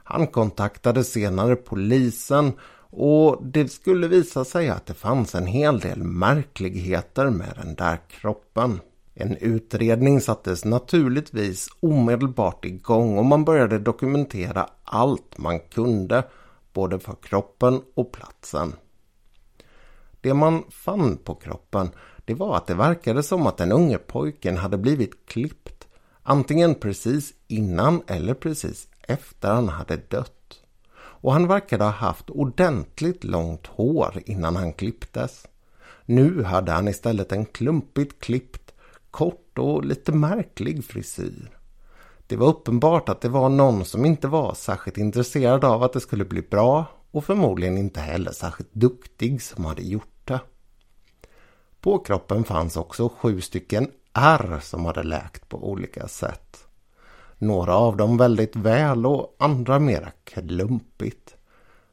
Han 0.04 0.26
kontaktade 0.26 1.04
senare 1.04 1.56
polisen 1.56 2.52
och 2.90 3.38
det 3.42 3.68
skulle 3.68 4.08
visa 4.08 4.44
sig 4.44 4.68
att 4.68 4.86
det 4.86 4.94
fanns 4.94 5.34
en 5.34 5.46
hel 5.46 5.80
del 5.80 6.02
märkligheter 6.02 7.30
med 7.30 7.52
den 7.62 7.74
där 7.74 7.98
kroppen. 8.08 8.80
En 9.14 9.36
utredning 9.36 10.20
sattes 10.20 10.64
naturligtvis 10.64 11.68
omedelbart 11.80 12.64
igång 12.64 13.18
och 13.18 13.24
man 13.24 13.44
började 13.44 13.78
dokumentera 13.78 14.68
allt 14.84 15.38
man 15.38 15.60
kunde, 15.60 16.22
både 16.72 16.98
för 16.98 17.14
kroppen 17.22 17.80
och 17.94 18.12
platsen. 18.12 18.72
Det 20.20 20.34
man 20.34 20.64
fann 20.70 21.16
på 21.16 21.34
kroppen 21.34 21.90
det 22.28 22.34
var 22.34 22.56
att 22.56 22.66
det 22.66 22.74
verkade 22.74 23.22
som 23.22 23.46
att 23.46 23.56
den 23.56 23.72
unge 23.72 23.98
pojken 23.98 24.56
hade 24.56 24.78
blivit 24.78 25.26
klippt. 25.26 25.88
Antingen 26.22 26.74
precis 26.74 27.34
innan 27.46 28.02
eller 28.06 28.34
precis 28.34 28.88
efter 29.00 29.48
han 29.54 29.68
hade 29.68 29.96
dött. 29.96 30.37
Och 31.20 31.32
han 31.32 31.46
verkade 31.46 31.84
ha 31.84 31.90
haft 31.90 32.30
ordentligt 32.30 33.24
långt 33.24 33.66
hår 33.66 34.22
innan 34.26 34.56
han 34.56 34.72
klipptes. 34.72 35.46
Nu 36.04 36.42
hade 36.42 36.72
han 36.72 36.88
istället 36.88 37.32
en 37.32 37.46
klumpigt 37.46 38.20
klippt, 38.20 38.74
kort 39.10 39.58
och 39.58 39.84
lite 39.84 40.12
märklig 40.12 40.84
frisyr. 40.84 41.50
Det 42.26 42.36
var 42.36 42.46
uppenbart 42.46 43.08
att 43.08 43.20
det 43.20 43.28
var 43.28 43.48
någon 43.48 43.84
som 43.84 44.04
inte 44.04 44.28
var 44.28 44.54
särskilt 44.54 44.98
intresserad 44.98 45.64
av 45.64 45.82
att 45.82 45.92
det 45.92 46.00
skulle 46.00 46.24
bli 46.24 46.42
bra 46.42 46.86
och 47.10 47.24
förmodligen 47.24 47.78
inte 47.78 48.00
heller 48.00 48.32
särskilt 48.32 48.74
duktig 48.74 49.42
som 49.42 49.64
hade 49.64 49.82
gjort 49.82 50.20
det. 50.24 50.40
På 51.80 51.98
kroppen 51.98 52.44
fanns 52.44 52.76
också 52.76 53.08
sju 53.08 53.40
stycken 53.40 53.90
ärr 54.12 54.60
som 54.60 54.84
hade 54.84 55.02
läkt 55.02 55.48
på 55.48 55.70
olika 55.70 56.08
sätt. 56.08 56.67
Några 57.38 57.74
av 57.74 57.96
dem 57.96 58.16
väldigt 58.16 58.56
väl 58.56 59.06
och 59.06 59.36
andra 59.38 59.78
mera 59.78 60.10
klumpigt. 60.24 61.34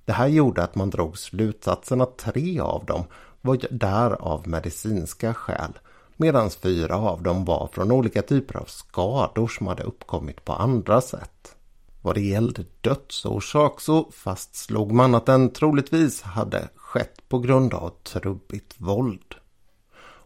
Det 0.06 0.14
här 0.14 0.28
gjorde 0.28 0.64
att 0.64 0.76
man 0.76 0.90
drog 0.90 1.18
slutsatsen 1.18 2.02
att 2.02 2.18
tre 2.18 2.60
av 2.60 2.86
dem 2.86 3.04
var 3.42 3.60
där 3.70 4.12
av 4.12 4.48
medicinska 4.48 5.34
skäl 5.34 5.80
medan 6.18 6.50
fyra 6.50 6.98
av 6.98 7.24
dem 7.24 7.46
var 7.46 7.70
från 7.74 7.92
olika 7.92 8.22
typer 8.22 8.58
av 8.58 8.66
skador 8.66 9.48
som 9.48 9.68
hade 9.68 9.84
uppkommit 9.84 10.46
på 10.46 10.54
andra 10.54 11.02
sätt. 11.02 11.56
Vad 12.02 12.16
det 12.16 12.22
gällde 12.22 12.66
dödsorsak 12.82 13.82
så 13.82 14.12
fastslog 14.12 14.92
man 14.92 15.16
att 15.16 15.26
den 15.26 15.50
troligtvis 15.50 16.22
hade 16.22 16.70
skett 16.76 17.30
på 17.30 17.40
grund 17.40 17.74
av 17.74 17.90
trubbigt 18.04 18.76
våld. 18.78 19.36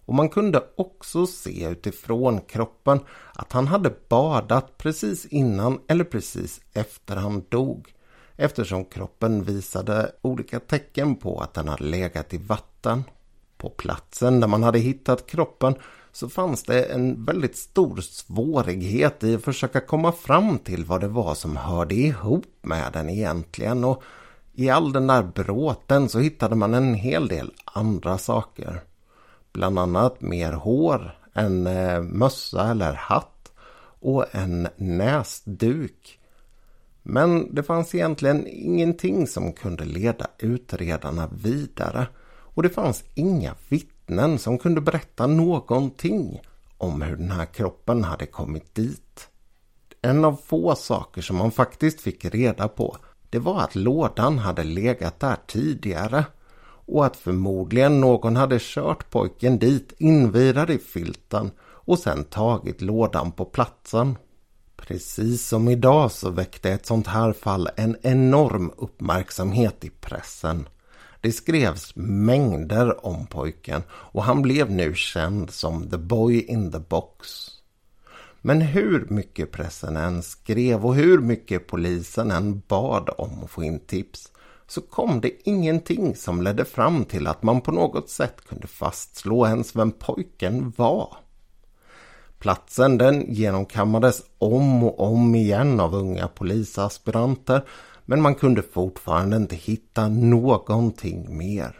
Och 0.10 0.16
man 0.16 0.30
kunde 0.30 0.64
också 0.76 1.26
se 1.26 1.70
utifrån 1.70 2.42
kroppen 2.42 3.00
att 3.34 3.52
han 3.52 3.68
hade 3.68 3.94
badat 4.10 4.78
precis 4.78 5.26
innan 5.26 5.80
eller 5.88 6.04
precis 6.04 6.62
efter 6.74 7.16
han 7.16 7.44
dog. 7.50 7.94
Eftersom 8.36 8.86
kroppen 8.86 9.44
visade 9.44 10.12
olika 10.22 10.60
tecken 10.60 11.16
på 11.16 11.40
att 11.40 11.54
den 11.54 11.68
hade 11.68 11.84
legat 11.84 12.34
i 12.34 12.38
vatten. 12.38 13.04
På 13.58 13.70
platsen 13.70 14.40
där 14.40 14.48
man 14.48 14.64
hade 14.64 14.80
hittat 14.80 15.28
kroppen 15.28 15.76
så 16.12 16.30
fanns 16.30 16.64
det 16.64 16.84
en 16.84 17.26
väldigt 17.26 17.58
stor 17.58 18.02
svårighet 18.02 19.24
i 19.24 19.36
att 19.36 19.44
försöka 19.44 19.82
komma 19.82 20.12
fram 20.12 20.58
till 20.60 20.86
vad 20.86 21.02
det 21.02 21.08
var 21.08 21.36
som 21.36 21.58
hörde 21.58 21.96
ihop 21.96 22.46
med 22.62 22.94
den 22.94 23.10
egentligen. 23.10 23.84
Och 23.84 24.04
i 24.54 24.70
all 24.70 24.94
den 24.94 25.08
där 25.08 25.24
bråten 25.24 26.10
så 26.10 26.20
hittade 26.20 26.56
man 26.56 26.74
en 26.74 26.94
hel 26.94 27.28
del 27.28 27.52
andra 27.66 28.18
saker. 28.18 28.82
Bland 29.54 29.80
annat 29.80 30.22
mer 30.22 30.52
hår, 30.52 31.20
en 31.34 31.68
eh, 31.68 32.02
mössa 32.02 32.72
eller 32.72 32.94
hatt 32.94 33.52
och 34.00 34.36
en 34.36 34.68
näsduk. 34.78 36.20
Men 37.04 37.56
det 37.56 37.64
fanns 37.64 37.96
egentligen 37.96 38.48
ingenting 38.48 39.28
som 39.28 39.54
kunde 39.54 39.86
leda 39.86 40.28
utredarna 40.40 41.30
vidare. 41.44 42.08
Och 42.54 42.64
det 42.64 42.70
fanns 42.70 43.04
inga 43.14 43.56
vittnen 43.70 44.40
som 44.40 44.58
kunde 44.58 44.82
berätta 44.82 45.28
någonting 45.28 46.42
om 46.78 47.02
hur 47.02 47.16
den 47.16 47.32
här 47.32 47.46
kroppen 47.46 48.04
hade 48.04 48.26
kommit 48.26 48.76
dit. 48.76 49.30
En 50.02 50.26
av 50.26 50.40
få 50.46 50.76
saker 50.76 51.22
som 51.22 51.36
man 51.38 51.52
faktiskt 51.52 52.02
fick 52.02 52.26
reda 52.26 52.68
på 52.68 52.98
det 53.30 53.40
var 53.40 53.62
att 53.62 53.76
lådan 53.76 54.38
hade 54.38 54.64
legat 54.64 55.20
där 55.20 55.38
tidigare 55.48 56.26
och 56.92 57.06
att 57.06 57.18
förmodligen 57.18 58.02
någon 58.02 58.36
hade 58.36 58.58
kört 58.62 59.10
pojken 59.10 59.60
dit 59.60 59.94
invirad 59.98 60.70
i 60.70 60.78
filten 60.78 61.52
och 61.62 62.00
sen 62.00 62.24
tagit 62.24 62.82
lådan 62.82 63.32
på 63.32 63.46
platsen. 63.46 64.18
Precis 64.76 65.48
som 65.48 65.68
idag 65.70 66.12
så 66.12 66.30
väckte 66.30 66.72
ett 66.72 66.86
sånt 66.86 67.08
här 67.08 67.34
fall 67.34 67.70
en 67.76 67.98
enorm 68.02 68.72
uppmärksamhet 68.78 69.86
i 69.86 69.90
pressen. 69.90 70.68
Det 71.22 71.32
skrevs 71.32 71.96
mängder 71.96 73.06
om 73.06 73.28
pojken 73.28 73.84
och 73.92 74.24
han 74.24 74.42
blev 74.42 74.72
nu 74.72 74.96
känd 74.96 75.50
som 75.50 75.90
The 75.90 75.98
Boy 75.98 76.42
in 76.42 76.72
the 76.72 76.80
Box. 76.80 77.48
Men 78.42 78.62
hur 78.62 79.08
mycket 79.10 79.52
pressen 79.52 79.98
än 79.98 80.24
skrev 80.24 80.86
och 80.86 80.96
hur 80.96 81.20
mycket 81.20 81.68
polisen 81.68 82.32
än 82.32 82.62
bad 82.68 83.10
om 83.18 83.44
att 83.44 83.50
få 83.50 83.64
in 83.64 83.80
tips 83.80 84.32
så 84.70 84.82
kom 84.82 85.22
det 85.22 85.50
ingenting 85.50 86.16
som 86.16 86.42
ledde 86.42 86.66
fram 86.66 87.06
till 87.06 87.28
att 87.28 87.44
man 87.44 87.62
på 87.62 87.72
något 87.72 88.10
sätt 88.10 88.42
kunde 88.48 88.68
fastslå 88.68 89.48
ens 89.48 89.76
vem 89.76 89.92
pojken 89.92 90.74
var. 90.78 91.18
Platsen 92.40 92.98
den 92.98 93.34
genomkammades 93.34 94.22
om 94.38 94.84
och 94.84 95.00
om 95.00 95.36
igen 95.36 95.80
av 95.80 95.96
unga 95.96 96.28
polisaspiranter 96.28 97.62
men 98.06 98.22
man 98.22 98.36
kunde 98.36 98.62
fortfarande 98.62 99.38
inte 99.38 99.56
hitta 99.56 100.08
någonting 100.08 101.38
mer. 101.38 101.80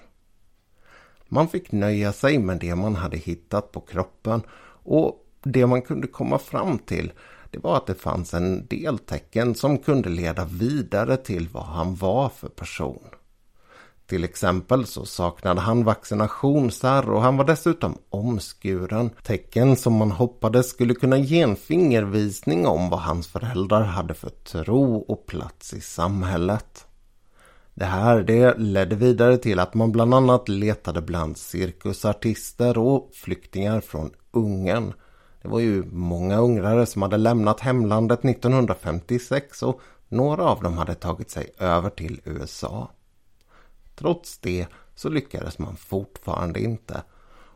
Man 1.28 1.48
fick 1.48 1.72
nöja 1.72 2.14
sig 2.14 2.40
med 2.40 2.58
det 2.60 2.76
man 2.76 2.96
hade 2.96 3.18
hittat 3.18 3.72
på 3.72 3.80
kroppen 3.80 4.42
och 4.84 5.26
det 5.44 5.68
man 5.68 5.82
kunde 5.82 6.08
komma 6.08 6.40
fram 6.40 6.80
till 6.80 7.12
det 7.52 7.60
var 7.60 7.78
att 7.78 7.88
det 7.88 7.96
fanns 7.96 8.34
en 8.34 8.68
del 8.68 9.00
tecken 9.00 9.56
som 9.56 9.78
kunde 9.78 10.10
leda 10.10 10.46
vidare 10.46 11.18
till 11.18 11.48
vad 11.48 11.64
han 11.64 11.96
var 11.96 12.30
för 12.30 12.50
person. 12.50 13.04
Till 14.10 14.24
exempel 14.24 14.86
så 14.86 15.06
saknade 15.06 15.62
han 15.62 15.84
vaccinationsärr 15.84 17.10
och 17.10 17.22
han 17.22 17.38
var 17.38 17.46
dessutom 17.46 17.98
omskuren. 18.10 19.10
Tecken 19.24 19.76
som 19.76 19.94
man 19.94 20.12
hoppades 20.12 20.70
skulle 20.70 20.94
kunna 20.94 21.18
ge 21.18 21.42
en 21.42 21.56
fingervisning 21.56 22.68
om 22.68 22.90
vad 22.90 23.00
hans 23.00 23.28
föräldrar 23.28 23.84
hade 23.84 24.14
för 24.14 24.30
tro 24.30 24.98
och 24.98 25.26
plats 25.26 25.74
i 25.74 25.82
samhället. 25.82 26.86
Det 27.74 27.86
här 27.86 28.24
det 28.24 28.58
ledde 28.58 28.96
vidare 28.96 29.38
till 29.38 29.60
att 29.60 29.74
man 29.74 29.92
bland 29.92 30.14
annat 30.14 30.50
letade 30.50 31.02
bland 31.02 31.38
cirkusartister 31.38 32.78
och 32.78 33.10
flyktingar 33.14 33.82
från 33.82 34.12
Ungern 34.32 34.94
det 35.42 35.48
var 35.48 35.60
ju 35.60 35.84
många 35.92 36.38
ungrare 36.38 36.86
som 36.86 37.02
hade 37.02 37.18
lämnat 37.18 37.60
hemlandet 37.60 38.26
1956 38.26 39.64
och 39.64 39.82
några 40.08 40.44
av 40.44 40.64
dem 40.64 40.78
hade 40.78 40.96
tagit 40.96 41.32
sig 41.32 41.52
över 41.58 41.90
till 41.90 42.22
USA. 42.24 42.92
Trots 43.96 44.38
det 44.38 44.68
så 44.96 45.10
lyckades 45.10 45.60
man 45.60 45.76
fortfarande 45.76 46.60
inte 46.60 47.02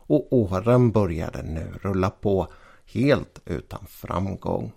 och 0.06 0.32
åren 0.32 0.90
började 0.90 1.42
nu 1.42 1.72
rulla 1.82 2.10
på 2.10 2.48
helt 2.84 3.40
utan 3.44 3.86
framgång. 3.86 4.72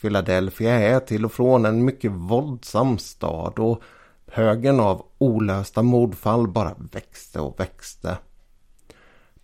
Philadelphia 0.00 0.74
är 0.74 1.00
till 1.00 1.24
och 1.24 1.32
från 1.32 1.64
en 1.64 1.84
mycket 1.84 2.12
våldsam 2.12 2.98
stad 2.98 3.58
och 3.58 3.82
högen 4.26 4.80
av 4.80 5.06
olösta 5.18 5.82
mordfall 5.82 6.48
bara 6.48 6.74
växte 6.92 7.40
och 7.40 7.60
växte. 7.60 8.18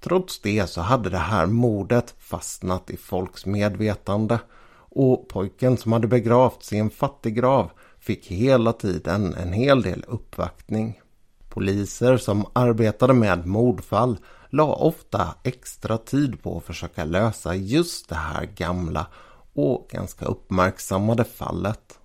Trots 0.01 0.41
det 0.41 0.71
så 0.71 0.81
hade 0.81 1.11
det 1.11 1.19
här 1.19 1.47
mordet 1.47 2.15
fastnat 2.19 2.91
i 2.91 2.97
folks 2.97 3.47
medvetande 3.47 4.39
och 4.73 5.29
pojken 5.29 5.77
som 5.77 5.93
hade 5.93 6.07
begravts 6.07 6.73
i 6.73 6.79
en 6.79 6.91
fattiggrav 6.91 7.71
fick 7.99 8.27
hela 8.27 8.73
tiden 8.73 9.35
en 9.35 9.53
hel 9.53 9.83
del 9.83 10.05
uppvaktning. 10.09 11.01
Poliser 11.49 12.17
som 12.17 12.47
arbetade 12.53 13.13
med 13.13 13.47
mordfall 13.47 14.19
la 14.51 14.75
ofta 14.75 15.35
extra 15.43 15.99
tid 15.99 16.43
på 16.43 16.57
att 16.57 16.65
försöka 16.65 17.05
lösa 17.05 17.55
just 17.55 18.09
det 18.09 18.15
här 18.15 18.45
gamla 18.45 19.07
och 19.53 19.89
ganska 19.93 20.25
uppmärksammade 20.25 21.25
fallet. 21.25 21.99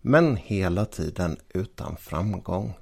Men 0.00 0.36
hela 0.36 0.84
tiden 0.84 1.36
utan 1.48 1.96
framgång. 1.96 2.74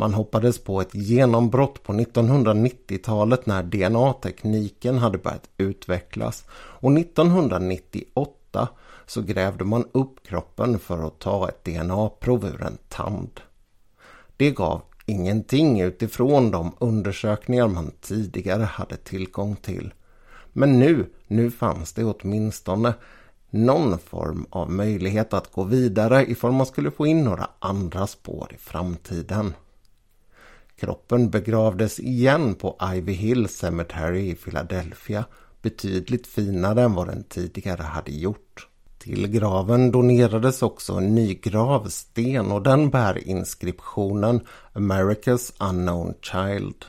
Man 0.00 0.14
hoppades 0.14 0.58
på 0.58 0.80
ett 0.80 0.94
genombrott 0.94 1.82
på 1.82 1.92
1990-talet 1.92 3.46
när 3.46 3.62
DNA-tekniken 3.62 4.98
hade 4.98 5.18
börjat 5.18 5.48
utvecklas 5.56 6.44
och 6.52 6.98
1998 6.98 8.68
så 9.06 9.22
grävde 9.22 9.64
man 9.64 9.84
upp 9.92 10.26
kroppen 10.26 10.78
för 10.78 11.06
att 11.06 11.18
ta 11.18 11.48
ett 11.48 11.64
DNA-prov 11.64 12.44
ur 12.44 12.62
en 12.62 12.78
tand. 12.88 13.40
Det 14.36 14.50
gav 14.50 14.82
ingenting 15.06 15.80
utifrån 15.80 16.50
de 16.50 16.72
undersökningar 16.78 17.68
man 17.68 17.92
tidigare 18.00 18.62
hade 18.62 18.96
tillgång 18.96 19.56
till. 19.56 19.94
Men 20.52 20.78
nu, 20.78 21.06
nu 21.26 21.50
fanns 21.50 21.92
det 21.92 22.04
åtminstone 22.04 22.94
någon 23.50 23.98
form 23.98 24.46
av 24.50 24.70
möjlighet 24.70 25.34
att 25.34 25.52
gå 25.52 25.62
vidare 25.62 26.30
ifall 26.30 26.52
man 26.52 26.66
skulle 26.66 26.90
få 26.90 27.06
in 27.06 27.24
några 27.24 27.48
andra 27.58 28.06
spår 28.06 28.52
i 28.54 28.58
framtiden. 28.58 29.54
Kroppen 30.80 31.30
begravdes 31.30 32.00
igen 32.00 32.54
på 32.54 32.76
Ivy 32.94 33.12
Hill 33.12 33.48
Cemetery 33.48 34.30
i 34.30 34.34
Philadelphia 34.34 35.24
betydligt 35.62 36.26
finare 36.26 36.82
än 36.82 36.94
vad 36.94 37.06
den 37.06 37.24
tidigare 37.24 37.82
hade 37.82 38.10
gjort. 38.10 38.68
Till 38.98 39.26
graven 39.28 39.90
donerades 39.90 40.62
också 40.62 40.92
en 40.92 41.14
ny 41.14 41.34
gravsten 41.34 42.52
och 42.52 42.62
den 42.62 42.90
bär 42.90 43.28
inskriptionen 43.28 44.40
America's 44.72 45.52
Unknown 45.70 46.14
Child. 46.22 46.84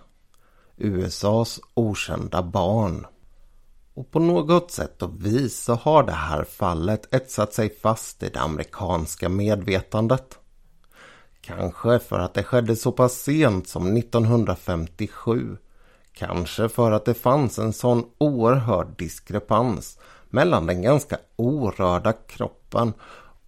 USAs 0.77 1.60
okända 1.73 2.43
barn. 2.43 3.06
Och 3.93 4.12
på 4.12 4.19
något 4.19 4.71
sätt 4.71 5.01
och 5.01 5.25
vis 5.25 5.63
så 5.63 5.73
har 5.73 6.04
det 6.04 6.12
här 6.12 6.43
fallet 6.43 7.13
etsat 7.13 7.54
sig 7.54 7.75
fast 7.82 8.23
i 8.23 8.30
det 8.30 8.39
amerikanska 8.39 9.30
medvetandet. 9.30 10.38
Kanske 11.41 11.99
för 11.99 12.19
att 12.19 12.34
det 12.34 12.43
skedde 12.43 12.75
så 12.75 12.91
pass 12.91 13.13
sent 13.13 13.67
som 13.67 13.97
1957. 13.97 15.58
Kanske 16.13 16.69
för 16.69 16.91
att 16.91 17.06
det 17.06 17.13
fanns 17.13 17.60
en 17.60 17.73
sån 17.73 18.06
oerhörd 18.17 18.97
diskrepans 18.97 19.99
mellan 20.30 20.67
den 20.67 20.82
ganska 20.82 21.17
orörda 21.36 22.13
kroppen 22.13 22.93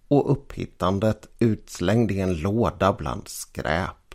och 0.08 0.32
upphittandet 0.32 1.28
utslängd 1.38 2.10
i 2.10 2.20
en 2.20 2.36
låda 2.36 2.92
bland 2.92 3.28
skräp. 3.28 4.14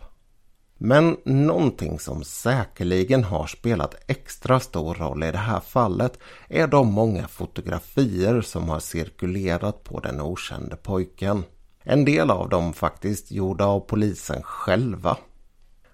Men 0.82 1.16
någonting 1.24 1.98
som 1.98 2.24
säkerligen 2.24 3.24
har 3.24 3.46
spelat 3.46 3.94
extra 4.06 4.60
stor 4.60 4.94
roll 4.94 5.22
i 5.22 5.32
det 5.32 5.38
här 5.38 5.60
fallet 5.60 6.18
är 6.48 6.66
de 6.66 6.92
många 6.92 7.28
fotografier 7.28 8.40
som 8.40 8.68
har 8.68 8.80
cirkulerat 8.80 9.84
på 9.84 10.00
den 10.00 10.20
okände 10.20 10.76
pojken. 10.76 11.44
En 11.90 12.04
del 12.04 12.30
av 12.30 12.48
dem 12.48 12.72
faktiskt 12.72 13.30
gjorda 13.30 13.66
av 13.66 13.80
polisen 13.80 14.42
själva. 14.42 15.16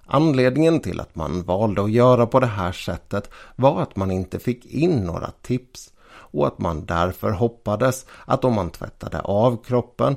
Anledningen 0.06 0.80
till 0.80 1.00
att 1.00 1.14
man 1.14 1.42
valde 1.42 1.82
att 1.82 1.90
göra 1.90 2.26
på 2.26 2.40
det 2.40 2.46
här 2.46 2.72
sättet 2.72 3.30
var 3.56 3.82
att 3.82 3.96
man 3.96 4.10
inte 4.10 4.38
fick 4.38 4.66
in 4.66 5.04
några 5.04 5.30
tips 5.42 5.92
och 6.08 6.46
att 6.46 6.58
man 6.58 6.86
därför 6.86 7.30
hoppades 7.30 8.06
att 8.24 8.44
om 8.44 8.54
man 8.54 8.70
tvättade 8.70 9.20
av 9.20 9.64
kroppen, 9.64 10.16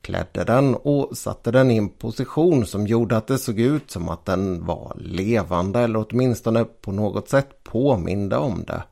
klädde 0.00 0.44
den 0.44 0.74
och 0.74 1.16
satte 1.16 1.50
den 1.50 1.70
i 1.70 1.76
en 1.76 1.88
position 1.88 2.66
som 2.66 2.86
gjorde 2.86 3.16
att 3.16 3.26
det 3.26 3.38
såg 3.38 3.60
ut 3.60 3.90
som 3.90 4.08
att 4.08 4.24
den 4.24 4.66
var 4.66 4.96
levande 5.00 5.80
eller 5.80 6.06
åtminstone 6.08 6.64
på 6.64 6.92
något 6.92 7.28
sätt 7.28 7.64
påminde 7.64 8.36
om 8.36 8.64
det 8.66 8.82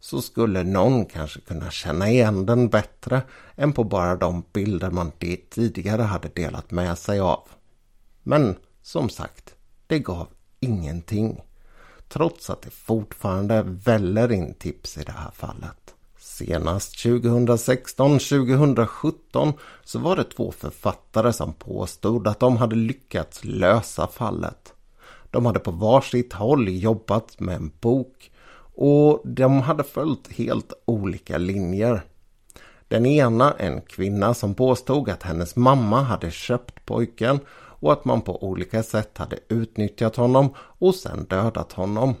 så 0.00 0.22
skulle 0.22 0.64
någon 0.64 1.06
kanske 1.06 1.40
kunna 1.40 1.70
känna 1.70 2.10
igen 2.10 2.46
den 2.46 2.68
bättre 2.68 3.22
än 3.56 3.72
på 3.72 3.84
bara 3.84 4.16
de 4.16 4.44
bilder 4.52 4.90
man 4.90 5.12
tidigare 5.50 6.02
hade 6.02 6.28
delat 6.28 6.70
med 6.70 6.98
sig 6.98 7.20
av. 7.20 7.48
Men 8.22 8.56
som 8.82 9.08
sagt, 9.08 9.54
det 9.86 9.98
gav 9.98 10.28
ingenting. 10.60 11.40
Trots 12.08 12.50
att 12.50 12.62
det 12.62 12.70
fortfarande 12.70 13.62
väller 13.62 14.32
in 14.32 14.54
tips 14.54 14.98
i 14.98 15.02
det 15.02 15.12
här 15.12 15.30
fallet. 15.30 15.94
Senast 16.18 16.94
2016-2017 16.94 19.52
så 19.84 19.98
var 19.98 20.16
det 20.16 20.24
två 20.24 20.52
författare 20.52 21.32
som 21.32 21.52
påstod 21.52 22.26
att 22.26 22.40
de 22.40 22.56
hade 22.56 22.76
lyckats 22.76 23.44
lösa 23.44 24.06
fallet. 24.06 24.74
De 25.30 25.46
hade 25.46 25.58
på 25.58 25.70
varsitt 25.70 26.32
håll 26.32 26.68
jobbat 26.68 27.40
med 27.40 27.56
en 27.56 27.72
bok 27.80 28.30
och 28.80 29.20
de 29.24 29.60
hade 29.60 29.84
följt 29.84 30.32
helt 30.32 30.72
olika 30.84 31.38
linjer. 31.38 32.02
Den 32.88 33.06
ena, 33.06 33.54
en 33.58 33.80
kvinna 33.80 34.34
som 34.34 34.54
påstod 34.54 35.08
att 35.08 35.22
hennes 35.22 35.56
mamma 35.56 36.02
hade 36.02 36.30
köpt 36.30 36.86
pojken 36.86 37.40
och 37.52 37.92
att 37.92 38.04
man 38.04 38.20
på 38.20 38.44
olika 38.44 38.82
sätt 38.82 39.18
hade 39.18 39.38
utnyttjat 39.48 40.16
honom 40.16 40.54
och 40.56 40.94
sen 40.94 41.24
dödat 41.24 41.72
honom. 41.72 42.14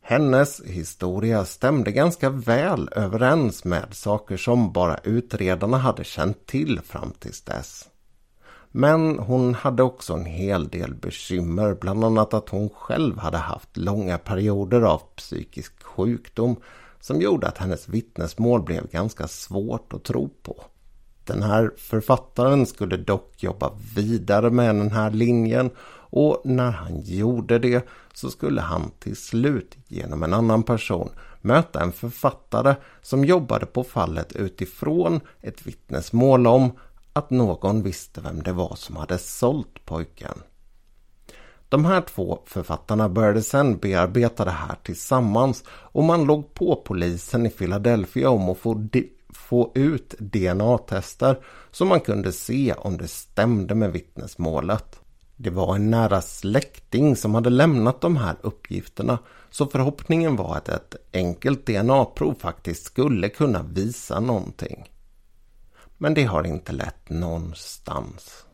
Hennes 0.00 0.60
historia 0.64 1.44
stämde 1.44 1.92
ganska 1.92 2.30
väl 2.30 2.88
överens 2.96 3.64
med 3.64 3.86
saker 3.92 4.36
som 4.36 4.72
bara 4.72 4.98
utredarna 5.04 5.78
hade 5.78 6.04
känt 6.04 6.46
till 6.46 6.80
fram 6.80 7.12
tills 7.18 7.42
dess. 7.42 7.88
Men 8.78 9.18
hon 9.18 9.54
hade 9.54 9.82
också 9.82 10.14
en 10.14 10.24
hel 10.24 10.68
del 10.68 10.94
bekymmer, 10.94 11.74
bland 11.74 12.04
annat 12.04 12.34
att 12.34 12.48
hon 12.48 12.68
själv 12.68 13.18
hade 13.18 13.36
haft 13.36 13.76
långa 13.76 14.18
perioder 14.18 14.82
av 14.82 15.02
psykisk 15.16 15.82
sjukdom 15.82 16.56
som 17.00 17.20
gjorde 17.20 17.48
att 17.48 17.58
hennes 17.58 17.88
vittnesmål 17.88 18.62
blev 18.62 18.90
ganska 18.90 19.28
svårt 19.28 19.92
att 19.92 20.04
tro 20.04 20.28
på. 20.42 20.64
Den 21.24 21.42
här 21.42 21.70
författaren 21.76 22.66
skulle 22.66 22.96
dock 22.96 23.42
jobba 23.42 23.70
vidare 23.96 24.50
med 24.50 24.74
den 24.74 24.92
här 24.92 25.10
linjen 25.10 25.70
och 26.10 26.42
när 26.44 26.70
han 26.70 27.00
gjorde 27.00 27.58
det 27.58 27.86
så 28.14 28.30
skulle 28.30 28.60
han 28.60 28.90
till 28.98 29.16
slut 29.16 29.76
genom 29.88 30.22
en 30.22 30.34
annan 30.34 30.62
person 30.62 31.10
möta 31.40 31.82
en 31.82 31.92
författare 31.92 32.74
som 33.02 33.24
jobbade 33.24 33.66
på 33.66 33.84
fallet 33.84 34.32
utifrån 34.32 35.20
ett 35.40 35.66
vittnesmål 35.66 36.46
om 36.46 36.72
att 37.16 37.30
någon 37.30 37.82
visste 37.82 38.20
vem 38.20 38.42
det 38.42 38.52
var 38.52 38.74
som 38.76 38.96
hade 38.96 39.18
sålt 39.18 39.84
pojken. 39.84 40.42
De 41.68 41.84
här 41.84 42.00
två 42.00 42.38
författarna 42.46 43.08
började 43.08 43.42
sedan 43.42 43.78
bearbeta 43.78 44.44
det 44.44 44.50
här 44.50 44.76
tillsammans 44.82 45.64
och 45.68 46.04
man 46.04 46.24
låg 46.24 46.54
på 46.54 46.76
polisen 46.76 47.46
i 47.46 47.50
Philadelphia 47.50 48.30
om 48.30 48.48
att 48.48 48.58
få, 48.58 48.88
få 49.28 49.72
ut 49.74 50.14
DNA-tester 50.18 51.40
så 51.70 51.84
man 51.84 52.00
kunde 52.00 52.32
se 52.32 52.74
om 52.78 52.96
det 52.96 53.08
stämde 53.08 53.74
med 53.74 53.92
vittnesmålet. 53.92 55.00
Det 55.36 55.50
var 55.50 55.74
en 55.74 55.90
nära 55.90 56.20
släkting 56.20 57.16
som 57.16 57.34
hade 57.34 57.50
lämnat 57.50 58.00
de 58.00 58.16
här 58.16 58.36
uppgifterna 58.40 59.18
så 59.50 59.66
förhoppningen 59.66 60.36
var 60.36 60.56
att 60.56 60.68
ett 60.68 60.94
enkelt 61.12 61.66
DNA-prov 61.66 62.34
faktiskt 62.38 62.84
skulle 62.84 63.28
kunna 63.28 63.62
visa 63.62 64.20
någonting. 64.20 64.84
Men 65.98 66.14
det 66.14 66.24
har 66.24 66.46
inte 66.46 66.72
lett 66.72 67.10
någonstans. 67.10 68.44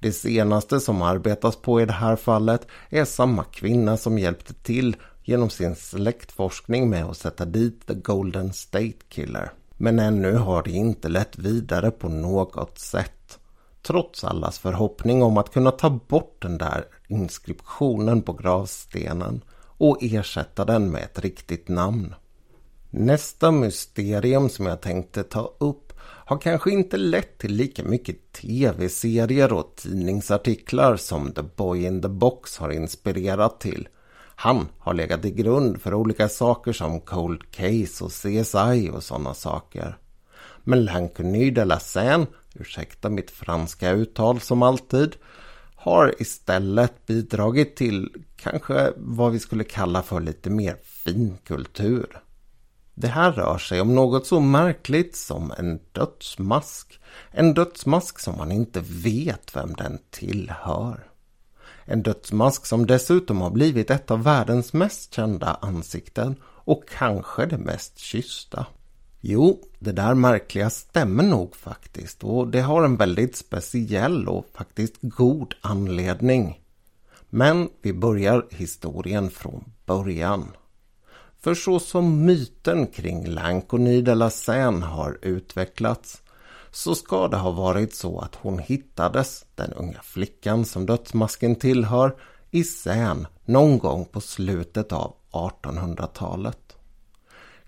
Det 0.00 0.12
senaste 0.12 0.80
som 0.80 1.02
arbetas 1.02 1.56
på 1.56 1.80
i 1.80 1.84
det 1.84 1.92
här 1.92 2.16
fallet 2.16 2.66
är 2.88 3.04
samma 3.04 3.44
kvinna 3.44 3.96
som 3.96 4.18
hjälpte 4.18 4.54
till 4.54 4.96
genom 5.24 5.50
sin 5.50 5.76
släktforskning 5.76 6.90
med 6.90 7.04
att 7.04 7.16
sätta 7.16 7.44
dit 7.44 7.86
The 7.86 7.94
Golden 7.94 8.52
State 8.52 8.98
Killer. 9.08 9.52
Men 9.76 9.98
ännu 9.98 10.34
har 10.34 10.62
det 10.62 10.70
inte 10.70 11.08
lett 11.08 11.38
vidare 11.38 11.90
på 11.90 12.08
något 12.08 12.78
sätt. 12.78 13.38
Trots 13.82 14.24
allas 14.24 14.58
förhoppning 14.58 15.22
om 15.22 15.36
att 15.36 15.52
kunna 15.52 15.70
ta 15.70 15.90
bort 15.90 16.42
den 16.42 16.58
där 16.58 16.84
inskriptionen 17.08 18.22
på 18.22 18.32
gravstenen 18.32 19.44
och 19.78 19.98
ersätta 20.00 20.64
den 20.64 20.90
med 20.90 21.02
ett 21.02 21.18
riktigt 21.18 21.68
namn. 21.68 22.14
Nästa 22.90 23.50
mysterium 23.50 24.48
som 24.48 24.66
jag 24.66 24.80
tänkte 24.80 25.22
ta 25.22 25.54
upp 25.58 25.87
har 26.28 26.38
kanske 26.38 26.70
inte 26.70 26.96
lett 26.96 27.38
till 27.38 27.54
lika 27.54 27.84
mycket 27.84 28.32
tv-serier 28.32 29.52
och 29.52 29.72
tidningsartiklar 29.76 30.96
som 30.96 31.32
The 31.32 31.42
Boy 31.42 31.84
in 31.84 32.02
the 32.02 32.08
Box 32.08 32.58
har 32.58 32.70
inspirerat 32.70 33.60
till. 33.60 33.88
Han 34.34 34.68
har 34.78 34.94
legat 34.94 35.24
i 35.24 35.30
grund 35.30 35.82
för 35.82 35.94
olika 35.94 36.28
saker 36.28 36.72
som 36.72 37.00
Cold 37.00 37.50
Case 37.50 38.04
och 38.04 38.10
CSI 38.10 38.90
och 38.92 39.02
sådana 39.02 39.34
saker. 39.34 39.98
Men 40.64 40.88
L'Inconnu 40.88 41.50
de 41.50 41.64
la 41.64 41.80
Seine, 41.80 42.26
ursäkta 42.54 43.08
mitt 43.08 43.30
franska 43.30 43.90
uttal 43.90 44.40
som 44.40 44.62
alltid, 44.62 45.16
har 45.76 46.14
istället 46.18 47.06
bidragit 47.06 47.76
till 47.76 48.10
kanske 48.36 48.92
vad 48.96 49.32
vi 49.32 49.38
skulle 49.38 49.64
kalla 49.64 50.02
för 50.02 50.20
lite 50.20 50.50
mer 50.50 50.76
finkultur. 50.82 52.20
Det 53.00 53.08
här 53.08 53.32
rör 53.32 53.58
sig 53.58 53.80
om 53.80 53.94
något 53.94 54.26
så 54.26 54.40
märkligt 54.40 55.16
som 55.16 55.52
en 55.58 55.80
dödsmask. 55.92 57.00
En 57.30 57.54
dödsmask 57.54 58.18
som 58.18 58.36
man 58.36 58.52
inte 58.52 58.80
vet 58.80 59.56
vem 59.56 59.72
den 59.74 59.98
tillhör. 60.10 61.10
En 61.84 62.02
dödsmask 62.02 62.66
som 62.66 62.86
dessutom 62.86 63.40
har 63.40 63.50
blivit 63.50 63.90
ett 63.90 64.10
av 64.10 64.22
världens 64.22 64.72
mest 64.72 65.14
kända 65.14 65.58
ansikten 65.60 66.36
och 66.44 66.88
kanske 66.88 67.46
det 67.46 67.58
mest 67.58 67.98
kyssta. 67.98 68.66
Jo, 69.20 69.60
det 69.78 69.92
där 69.92 70.14
märkliga 70.14 70.70
stämmer 70.70 71.24
nog 71.24 71.56
faktiskt 71.56 72.24
och 72.24 72.48
det 72.48 72.60
har 72.60 72.84
en 72.84 72.96
väldigt 72.96 73.36
speciell 73.36 74.28
och 74.28 74.46
faktiskt 74.54 74.94
god 75.00 75.54
anledning. 75.60 76.60
Men 77.30 77.68
vi 77.82 77.92
börjar 77.92 78.46
historien 78.50 79.30
från 79.30 79.72
början. 79.86 80.48
För 81.40 81.54
så 81.54 81.80
som 81.80 82.24
myten 82.26 82.86
kring 82.86 83.26
Lankony 83.26 84.02
de 84.02 84.14
la 84.14 84.30
Seine 84.30 84.86
har 84.86 85.18
utvecklats 85.22 86.22
så 86.70 86.94
ska 86.94 87.28
det 87.28 87.36
ha 87.36 87.50
varit 87.50 87.94
så 87.94 88.18
att 88.18 88.34
hon 88.34 88.58
hittades, 88.58 89.46
den 89.54 89.72
unga 89.72 90.02
flickan 90.02 90.64
som 90.64 90.86
dödsmasken 90.86 91.56
tillhör, 91.56 92.16
i 92.50 92.64
Seine 92.64 93.26
någon 93.44 93.78
gång 93.78 94.04
på 94.04 94.20
slutet 94.20 94.92
av 94.92 95.14
1800-talet. 95.32 96.76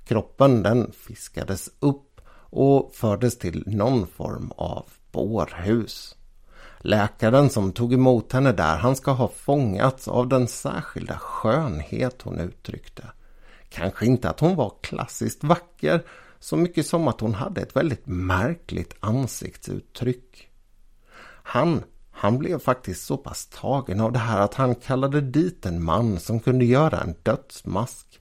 Kroppen 0.04 0.62
den 0.62 0.92
fiskades 0.92 1.70
upp 1.80 2.20
och 2.50 2.90
fördes 2.94 3.38
till 3.38 3.64
någon 3.66 4.06
form 4.06 4.52
av 4.56 4.87
bårhus. 5.12 6.16
Läkaren 6.78 7.50
som 7.50 7.72
tog 7.72 7.92
emot 7.92 8.33
henne 8.33 8.52
där, 8.52 8.76
han 8.76 8.96
ska 8.96 9.11
ha 9.11 9.28
fångats 9.28 10.09
av 10.09 10.28
den 10.28 10.48
särskilda 10.48 11.18
skönhet 11.18 12.22
hon 12.22 12.40
uttryckte. 12.40 13.04
Kanske 13.70 14.06
inte 14.06 14.30
att 14.30 14.40
hon 14.40 14.56
var 14.56 14.72
klassiskt 14.80 15.44
vacker 15.44 16.02
så 16.38 16.56
mycket 16.56 16.87
som 16.87 17.09
att 17.09 17.20
hon 17.20 17.35
hade 17.35 17.61
ett 17.61 17.76
väldigt 17.76 18.06
märkligt 18.06 18.94
ansiktsuttryck. 19.00 20.48
Han, 21.42 21.83
han 22.11 22.38
blev 22.38 22.59
faktiskt 22.59 23.04
så 23.04 23.16
pass 23.16 23.46
tagen 23.46 24.00
av 24.00 24.12
det 24.12 24.18
här 24.18 24.40
att 24.40 24.54
han 24.54 24.74
kallade 24.74 25.20
dit 25.20 25.66
en 25.66 25.85
man 25.85 26.20
som 26.20 26.40
kunde 26.40 26.64
göra 26.64 27.00
en 27.00 27.14
dödsmask. 27.22 28.20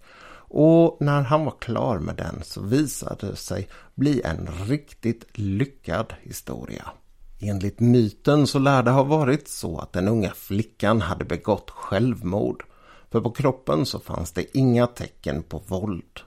Och 0.52 0.98
när 1.00 1.22
han 1.22 1.46
var 1.46 1.56
klar 1.60 2.00
med 2.00 2.16
den 2.16 2.44
så 2.44 2.62
visade 2.62 3.28
det 3.28 3.36
sig 3.36 3.70
bli 3.96 4.22
en 4.22 4.50
riktigt 4.68 5.26
lyckad 5.34 6.14
historia. 6.22 6.92
Enligt 7.40 7.80
myten 7.80 8.48
så 8.48 8.60
lär 8.60 8.84
det 8.84 8.92
ha 8.92 9.04
varit 9.04 9.48
så 9.48 9.80
att 9.80 9.94
den 9.94 10.08
unga 10.08 10.32
flickan 10.32 11.02
hade 11.02 11.26
begått 11.26 11.70
självmord 11.70 12.64
för 13.12 13.22
på 13.22 13.32
kroppen 13.32 13.86
så 13.86 14.00
fanns 14.00 14.32
det 14.32 14.58
inga 14.58 14.88
tecken 14.88 15.44
på 15.44 15.62
våld. 15.68 16.20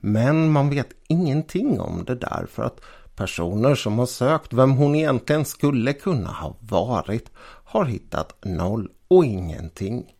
Men 0.00 0.52
man 0.52 0.70
vet 0.70 0.88
ingenting 1.08 1.80
om 1.80 2.04
det 2.04 2.14
där 2.14 2.46
för 2.50 2.62
att 2.62 2.80
personer 3.16 3.74
som 3.74 3.98
har 3.98 4.06
sökt 4.06 4.52
vem 4.52 4.70
hon 4.72 4.94
egentligen 4.94 5.44
skulle 5.44 5.92
kunna 5.92 6.30
ha 6.30 6.56
varit 6.60 7.30
har 7.64 7.84
hittat 7.84 8.44
noll 8.44 8.88
och 9.08 9.24
ingenting. 9.24 10.12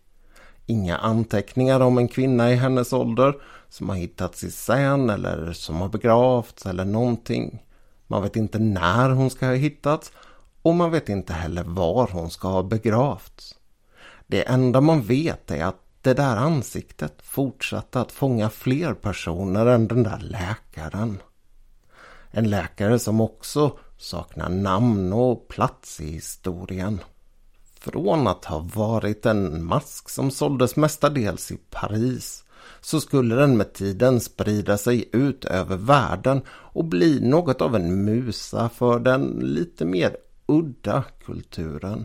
Inga 0.66 0.96
anteckningar 0.96 1.80
om 1.80 1.98
en 1.98 2.08
kvinna 2.08 2.52
i 2.52 2.54
hennes 2.54 2.92
ålder 2.92 3.34
som 3.68 3.88
har 3.88 3.96
hittats 3.96 4.44
i 4.44 4.50
Seine 4.50 5.12
eller 5.12 5.52
som 5.52 5.76
har 5.76 5.88
begravts 5.88 6.66
eller 6.66 6.84
någonting. 6.84 7.62
Man 8.06 8.22
vet 8.22 8.36
inte 8.36 8.58
när 8.58 9.10
hon 9.10 9.30
ska 9.30 9.46
ha 9.46 9.54
hittats 9.54 10.12
och 10.62 10.74
man 10.74 10.90
vet 10.90 11.08
inte 11.08 11.32
heller 11.32 11.64
var 11.64 12.08
hon 12.12 12.30
ska 12.30 12.48
ha 12.48 12.62
begravts. 12.62 13.54
Det 14.32 14.42
enda 14.42 14.80
man 14.80 15.02
vet 15.02 15.50
är 15.50 15.64
att 15.64 15.80
det 16.02 16.14
där 16.14 16.36
ansiktet 16.36 17.14
fortsatte 17.22 18.00
att 18.00 18.12
fånga 18.12 18.50
fler 18.50 18.94
personer 18.94 19.66
än 19.66 19.88
den 19.88 20.02
där 20.02 20.18
läkaren. 20.18 21.18
En 22.30 22.50
läkare 22.50 22.98
som 22.98 23.20
också 23.20 23.78
saknar 23.98 24.48
namn 24.48 25.12
och 25.12 25.48
plats 25.48 26.00
i 26.00 26.10
historien. 26.10 27.00
Från 27.80 28.26
att 28.26 28.44
ha 28.44 28.58
varit 28.74 29.26
en 29.26 29.64
mask 29.64 30.08
som 30.08 30.30
såldes 30.30 30.76
mestadels 30.76 31.52
i 31.52 31.58
Paris 31.70 32.44
så 32.80 33.00
skulle 33.00 33.34
den 33.34 33.56
med 33.56 33.72
tiden 33.72 34.20
sprida 34.20 34.78
sig 34.78 35.08
ut 35.12 35.44
över 35.44 35.76
världen 35.76 36.42
och 36.48 36.84
bli 36.84 37.20
något 37.20 37.60
av 37.60 37.76
en 37.76 38.04
musa 38.04 38.68
för 38.68 38.98
den 38.98 39.22
lite 39.42 39.84
mer 39.84 40.16
udda 40.46 41.04
kulturen. 41.24 42.04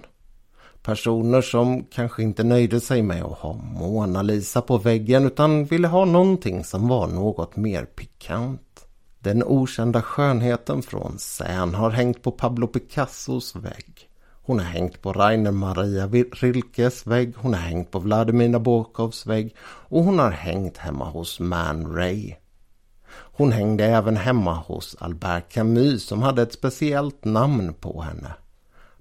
Personer 0.88 1.41
som 1.41 1.84
kanske 1.84 2.23
inte 2.23 2.43
nöjde 2.43 2.80
sig 2.80 3.02
med 3.02 3.23
att 3.23 3.38
ha 3.38 3.54
Mona 3.54 4.21
Lisa 4.21 4.62
på 4.62 4.78
väggen 4.78 5.26
utan 5.26 5.65
ville 5.65 5.88
ha 5.88 6.06
någonting 6.06 6.63
som 6.63 6.88
var 6.88 7.08
något 7.08 7.56
mer 7.56 7.86
pikant. 7.86 8.88
Den 9.19 9.43
okända 9.43 10.02
skönheten 10.02 10.82
från 10.82 11.15
Seine 11.17 11.78
har 11.78 11.89
hängt 11.89 12.21
på 12.21 12.32
Pablo 12.32 12.67
Picassos 12.67 13.56
vägg. 13.56 14.10
Hon 14.43 14.60
har 14.60 14.65
hängt 14.65 15.02
på 15.02 15.13
Rainer 15.13 15.52
Maria 15.52 16.08
Rilkes 16.32 17.08
vägg, 17.08 17.34
hon 17.38 17.54
har 17.54 17.62
hängt 17.62 17.91
på 17.91 18.00
Vladimir 18.00 18.50
Nabokovs 18.50 19.26
vägg 19.26 19.56
och 19.62 20.04
hon 20.04 20.19
har 20.19 20.32
hängt 20.32 20.78
hemma 20.78 21.06
hos 21.06 21.39
Man 21.39 21.95
Ray. 21.95 22.34
Hon 23.10 23.52
hängde 23.52 23.86
även 23.86 24.17
hemma 24.17 24.54
hos 24.54 24.95
Albert 25.00 25.52
Camus 25.52 26.04
som 26.04 26.21
hade 26.21 26.41
ett 26.41 26.54
speciellt 26.54 27.26
namn 27.26 27.73
på 27.73 28.02
henne. 28.02 28.34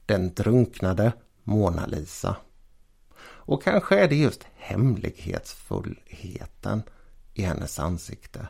Den 0.07 0.35
drunknade 0.35 1.13
Mona 1.47 1.87
Lisa. 1.87 2.37
Och 3.19 3.63
kanske 3.63 3.99
är 3.99 4.09
det 4.09 4.17
just 4.17 4.47
hemlighetsfullheten 4.57 6.83
i 7.35 7.43
hennes 7.43 7.79
ansikte. 7.79 8.49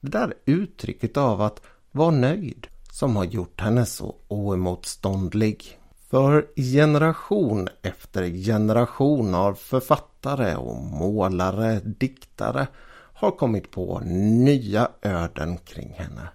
Det 0.00 0.10
där 0.10 0.34
uttrycket 0.44 1.16
av 1.16 1.42
att 1.42 1.60
vara 1.90 2.10
nöjd 2.10 2.66
som 2.90 3.16
har 3.16 3.24
gjort 3.24 3.60
henne 3.60 3.86
så 3.86 4.16
oemotståndlig. 4.28 5.78
För 6.10 6.46
generation 6.56 7.68
efter 7.82 8.28
generation 8.28 9.34
av 9.34 9.54
författare 9.54 10.54
och 10.54 10.76
målare, 10.76 11.80
diktare 11.80 12.66
har 13.14 13.30
kommit 13.30 13.70
på 13.70 14.00
nya 14.00 14.88
öden 15.02 15.58
kring 15.58 15.92
henne. 15.92 16.28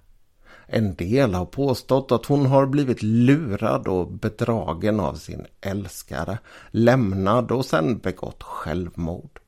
En 0.71 0.95
del 0.95 1.33
har 1.33 1.45
påstått 1.45 2.11
att 2.11 2.25
hon 2.25 2.45
har 2.45 2.65
blivit 2.65 3.03
lurad 3.03 3.87
och 3.87 4.11
bedragen 4.11 4.99
av 4.99 5.13
sin 5.13 5.45
älskare, 5.61 6.37
lämnad 6.71 7.51
och 7.51 7.65
sen 7.65 7.97
begått 7.97 8.43
självmord. 8.43 9.39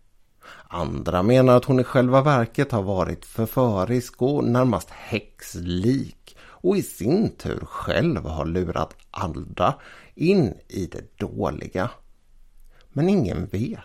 Andra 0.68 1.24
menar 1.24 1.58
att 1.58 1.66
hon 1.66 1.80
i 1.80 1.84
själva 1.84 2.22
verket 2.22 2.72
har 2.72 2.84
varit 2.84 3.26
förförisk 3.26 4.22
och 4.22 4.44
närmast 4.44 4.90
häxlik 4.90 6.38
och 6.42 6.78
i 6.78 6.82
sin 6.82 7.30
tur 7.30 7.60
själv 7.66 8.26
har 8.26 8.46
lurat 8.46 8.96
andra 9.12 9.74
in 10.16 10.54
i 10.68 10.86
det 10.86 11.18
dåliga. 11.18 11.90
Men 12.90 13.10
ingen 13.10 13.46
vet 13.46 13.80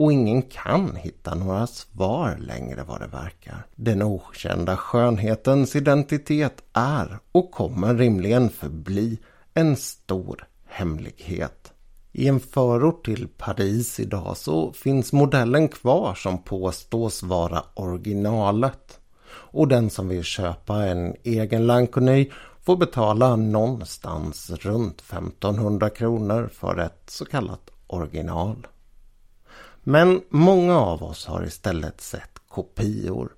och 0.00 0.12
ingen 0.12 0.42
kan 0.42 0.96
hitta 0.96 1.34
några 1.34 1.66
svar 1.66 2.36
längre 2.38 2.84
vad 2.88 3.00
det 3.00 3.06
verkar. 3.06 3.66
Den 3.74 4.02
okända 4.02 4.76
skönhetens 4.76 5.76
identitet 5.76 6.62
är 6.72 7.18
och 7.32 7.50
kommer 7.50 7.94
rimligen 7.94 8.50
förbli 8.50 9.18
en 9.54 9.76
stor 9.76 10.46
hemlighet. 10.66 11.72
I 12.12 12.28
en 12.28 12.40
förort 12.40 13.04
till 13.04 13.28
Paris 13.28 14.00
idag 14.00 14.36
så 14.36 14.72
finns 14.72 15.12
modellen 15.12 15.68
kvar 15.68 16.14
som 16.14 16.42
påstås 16.42 17.22
vara 17.22 17.64
originalet. 17.74 19.00
Och 19.30 19.68
den 19.68 19.90
som 19.90 20.08
vill 20.08 20.24
köpa 20.24 20.84
en 20.84 21.14
egen 21.22 21.66
Lanconi 21.66 22.30
får 22.62 22.76
betala 22.76 23.36
någonstans 23.36 24.50
runt 24.50 25.00
1500 25.00 25.90
kronor 25.90 26.50
för 26.52 26.78
ett 26.78 27.02
så 27.06 27.24
kallat 27.24 27.70
original. 27.86 28.66
Men 29.82 30.22
många 30.28 30.78
av 30.78 31.02
oss 31.02 31.26
har 31.26 31.44
istället 31.44 32.00
sett 32.00 32.38
kopior. 32.48 33.32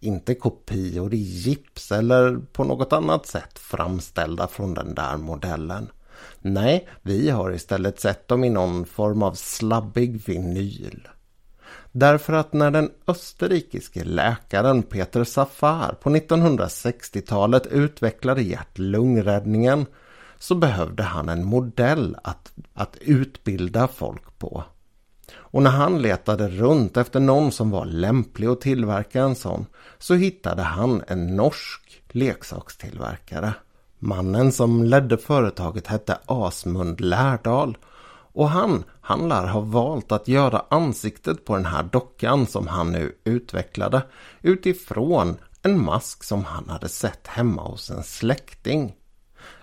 Inte 0.00 0.34
kopior 0.34 1.14
i 1.14 1.16
gips 1.16 1.92
eller 1.92 2.40
på 2.52 2.64
något 2.64 2.92
annat 2.92 3.26
sätt 3.26 3.58
framställda 3.58 4.46
från 4.46 4.74
den 4.74 4.94
där 4.94 5.16
modellen. 5.16 5.90
Nej, 6.40 6.88
vi 7.02 7.30
har 7.30 7.52
istället 7.52 8.00
sett 8.00 8.28
dem 8.28 8.44
i 8.44 8.50
någon 8.50 8.86
form 8.86 9.22
av 9.22 9.32
slabbig 9.34 10.22
vinyl. 10.26 11.08
Därför 11.92 12.32
att 12.32 12.52
när 12.52 12.70
den 12.70 12.90
österrikiske 13.06 14.04
läkaren 14.04 14.82
Peter 14.82 15.24
Safar 15.24 15.94
på 16.00 16.10
1960-talet 16.10 17.66
utvecklade 17.66 18.42
hjärt-lungräddningen 18.42 19.86
så 20.38 20.54
behövde 20.54 21.02
han 21.02 21.28
en 21.28 21.44
modell 21.44 22.16
att, 22.22 22.52
att 22.74 22.96
utbilda 23.00 23.88
folk 23.88 24.38
på. 24.38 24.64
Och 25.36 25.62
när 25.62 25.70
han 25.70 26.02
letade 26.02 26.48
runt 26.48 26.96
efter 26.96 27.20
någon 27.20 27.52
som 27.52 27.70
var 27.70 27.84
lämplig 27.84 28.46
att 28.46 28.60
tillverka 28.60 29.22
en 29.22 29.34
sån 29.34 29.66
så 29.98 30.14
hittade 30.14 30.62
han 30.62 31.02
en 31.06 31.36
norsk 31.36 32.02
leksakstillverkare. 32.08 33.54
Mannen 33.98 34.52
som 34.52 34.84
ledde 34.84 35.18
företaget 35.18 35.86
hette 35.86 36.18
Asmund 36.26 37.00
Lärdal 37.00 37.76
och 38.32 38.48
han, 38.48 38.84
han 39.00 39.28
lär 39.28 39.46
ha 39.46 39.60
valt 39.60 40.12
att 40.12 40.28
göra 40.28 40.64
ansiktet 40.68 41.44
på 41.44 41.56
den 41.56 41.66
här 41.66 41.82
dockan 41.82 42.46
som 42.46 42.66
han 42.66 42.92
nu 42.92 43.18
utvecklade 43.24 44.02
utifrån 44.42 45.36
en 45.62 45.84
mask 45.84 46.24
som 46.24 46.44
han 46.44 46.68
hade 46.68 46.88
sett 46.88 47.26
hemma 47.26 47.62
hos 47.62 47.90
en 47.90 48.02
släkting. 48.02 48.94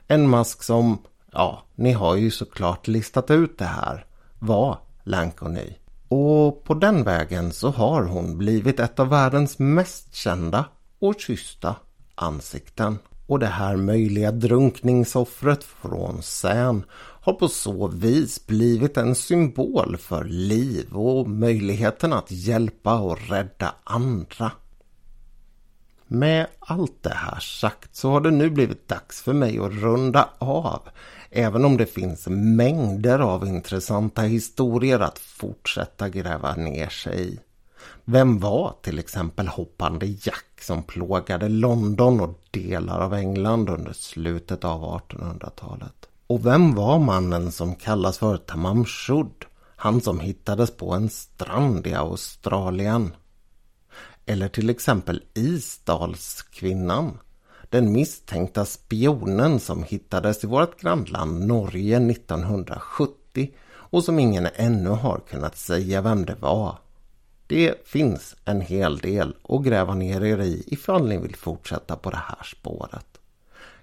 En 0.08 0.30
mask 0.30 0.63
som, 0.63 0.97
ja, 1.32 1.63
ni 1.75 1.91
har 1.91 2.15
ju 2.15 2.32
såklart 2.32 2.88
listat 2.88 3.32
ut 3.32 3.58
det 3.58 3.65
här, 3.65 4.06
var 4.39 4.80
Lancony. 5.06 5.74
Och 6.08 6.63
på 6.63 6.74
den 6.74 7.04
vägen 7.04 7.52
så 7.52 7.70
har 7.70 8.04
hon 8.04 8.38
blivit 8.38 8.80
ett 8.80 9.00
av 9.00 9.10
världens 9.10 9.60
mest 9.60 10.15
kända 10.15 10.65
och 11.00 11.15
kyssta 11.20 11.76
ansikten. 12.15 12.98
Och 13.28 13.39
det 13.39 13.46
här 13.46 13.76
möjliga 13.76 14.32
drunkningsoffret 14.32 15.63
från 15.63 16.22
Seine 16.22 16.82
har 17.22 17.34
på 17.34 17.48
så 17.48 17.88
vis 17.88 18.48
blivit 18.48 18.98
en 18.98 19.15
symbol 19.15 19.98
för 19.98 20.24
liv 20.24 20.96
och 20.96 21.30
möjligheten 21.30 22.13
att 22.13 22.32
hjälpa 22.32 23.00
och 23.00 23.30
rädda 23.30 23.76
andra. 23.84 24.52
Med 26.08 26.48
allt 26.60 27.04
det 27.04 27.13
här 27.15 27.39
sagt 27.39 27.96
så 27.96 28.10
har 28.10 28.22
det 28.22 28.32
nu 28.32 28.50
blivit 28.50 28.88
dags 28.88 29.22
för 29.22 29.34
mig 29.34 29.60
att 29.60 29.72
runda 29.72 30.30
av 30.38 30.82
Även 31.38 31.65
om 31.65 31.78
det 31.78 31.86
finns 31.86 32.28
mängder 32.28 33.20
av 33.20 33.48
intressanta 33.48 34.22
historier 34.22 35.00
att 35.00 35.20
fortsätta 35.20 36.10
gräva 36.10 36.56
ner 36.56 36.89
sig 36.89 37.34
i. 37.34 37.39
Vem 38.06 38.39
var 38.39 38.76
till 38.82 39.00
exempel 39.00 39.48
hoppande 39.48 40.06
Jack 40.06 40.62
som 40.62 40.84
plågade 40.84 41.50
London 41.50 42.20
och 42.22 42.39
delar 42.52 43.00
av 43.00 43.13
England 43.13 43.70
under 43.70 43.94
slutet 43.94 44.63
av 44.63 45.02
1800-talet? 45.10 46.10
Och 46.28 46.46
vem 46.46 46.76
var 46.76 47.00
mannen 47.00 47.52
som 47.52 47.76
kallas 47.76 48.18
för 48.18 48.38
Tamam 48.38 48.86
Shud? 48.86 49.46
Han 49.76 50.02
som 50.02 50.20
hittades 50.20 50.78
på 50.78 50.94
en 50.94 51.10
strand 51.10 51.88
i 51.88 51.94
Australien. 51.94 53.12
Eller 54.26 54.48
till 54.48 54.70
exempel 54.70 55.24
Isdalskvinnan 55.34 57.18
den 57.70 57.92
misstänkta 57.92 58.66
spionen 58.66 59.60
som 59.60 59.84
hittades 59.84 60.44
i 60.44 60.48
vårt 60.48 60.82
grannland 60.82 61.48
Norge 61.48 61.98
1970 62.12 63.52
och 63.68 64.04
som 64.04 64.20
ingen 64.20 64.48
ännu 64.56 64.90
har 64.90 65.20
kunnat 65.30 65.58
säga 65.58 66.02
vem 66.02 66.26
det 66.26 66.36
var. 66.36 66.78
Det 67.48 67.88
finns 67.88 68.36
en 68.46 68.62
hel 68.62 68.98
del 68.98 69.36
att 69.50 69.64
gräva 69.64 69.94
ner 69.94 70.24
er 70.24 70.42
i 70.42 70.64
ifall 70.68 71.08
ni 71.08 71.18
vill 71.18 71.36
fortsätta 71.36 71.96
på 71.96 72.10
det 72.10 72.24
här 72.28 72.44
spåret. 72.44 73.20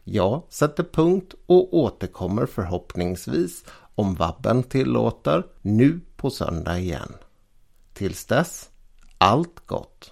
Jag 0.05 0.43
sätter 0.49 0.85
punkt 0.85 1.35
och 1.47 1.75
återkommer 1.75 2.47
förhoppningsvis 2.47 3.65
om 3.95 4.15
vabben 4.15 4.63
tillåter 4.63 5.47
nu 5.63 6.01
på 6.17 6.31
söndag 6.31 6.79
igen. 6.79 7.13
Tills 7.93 8.25
dess, 8.25 8.71
allt 9.19 9.67
gott! 9.67 10.11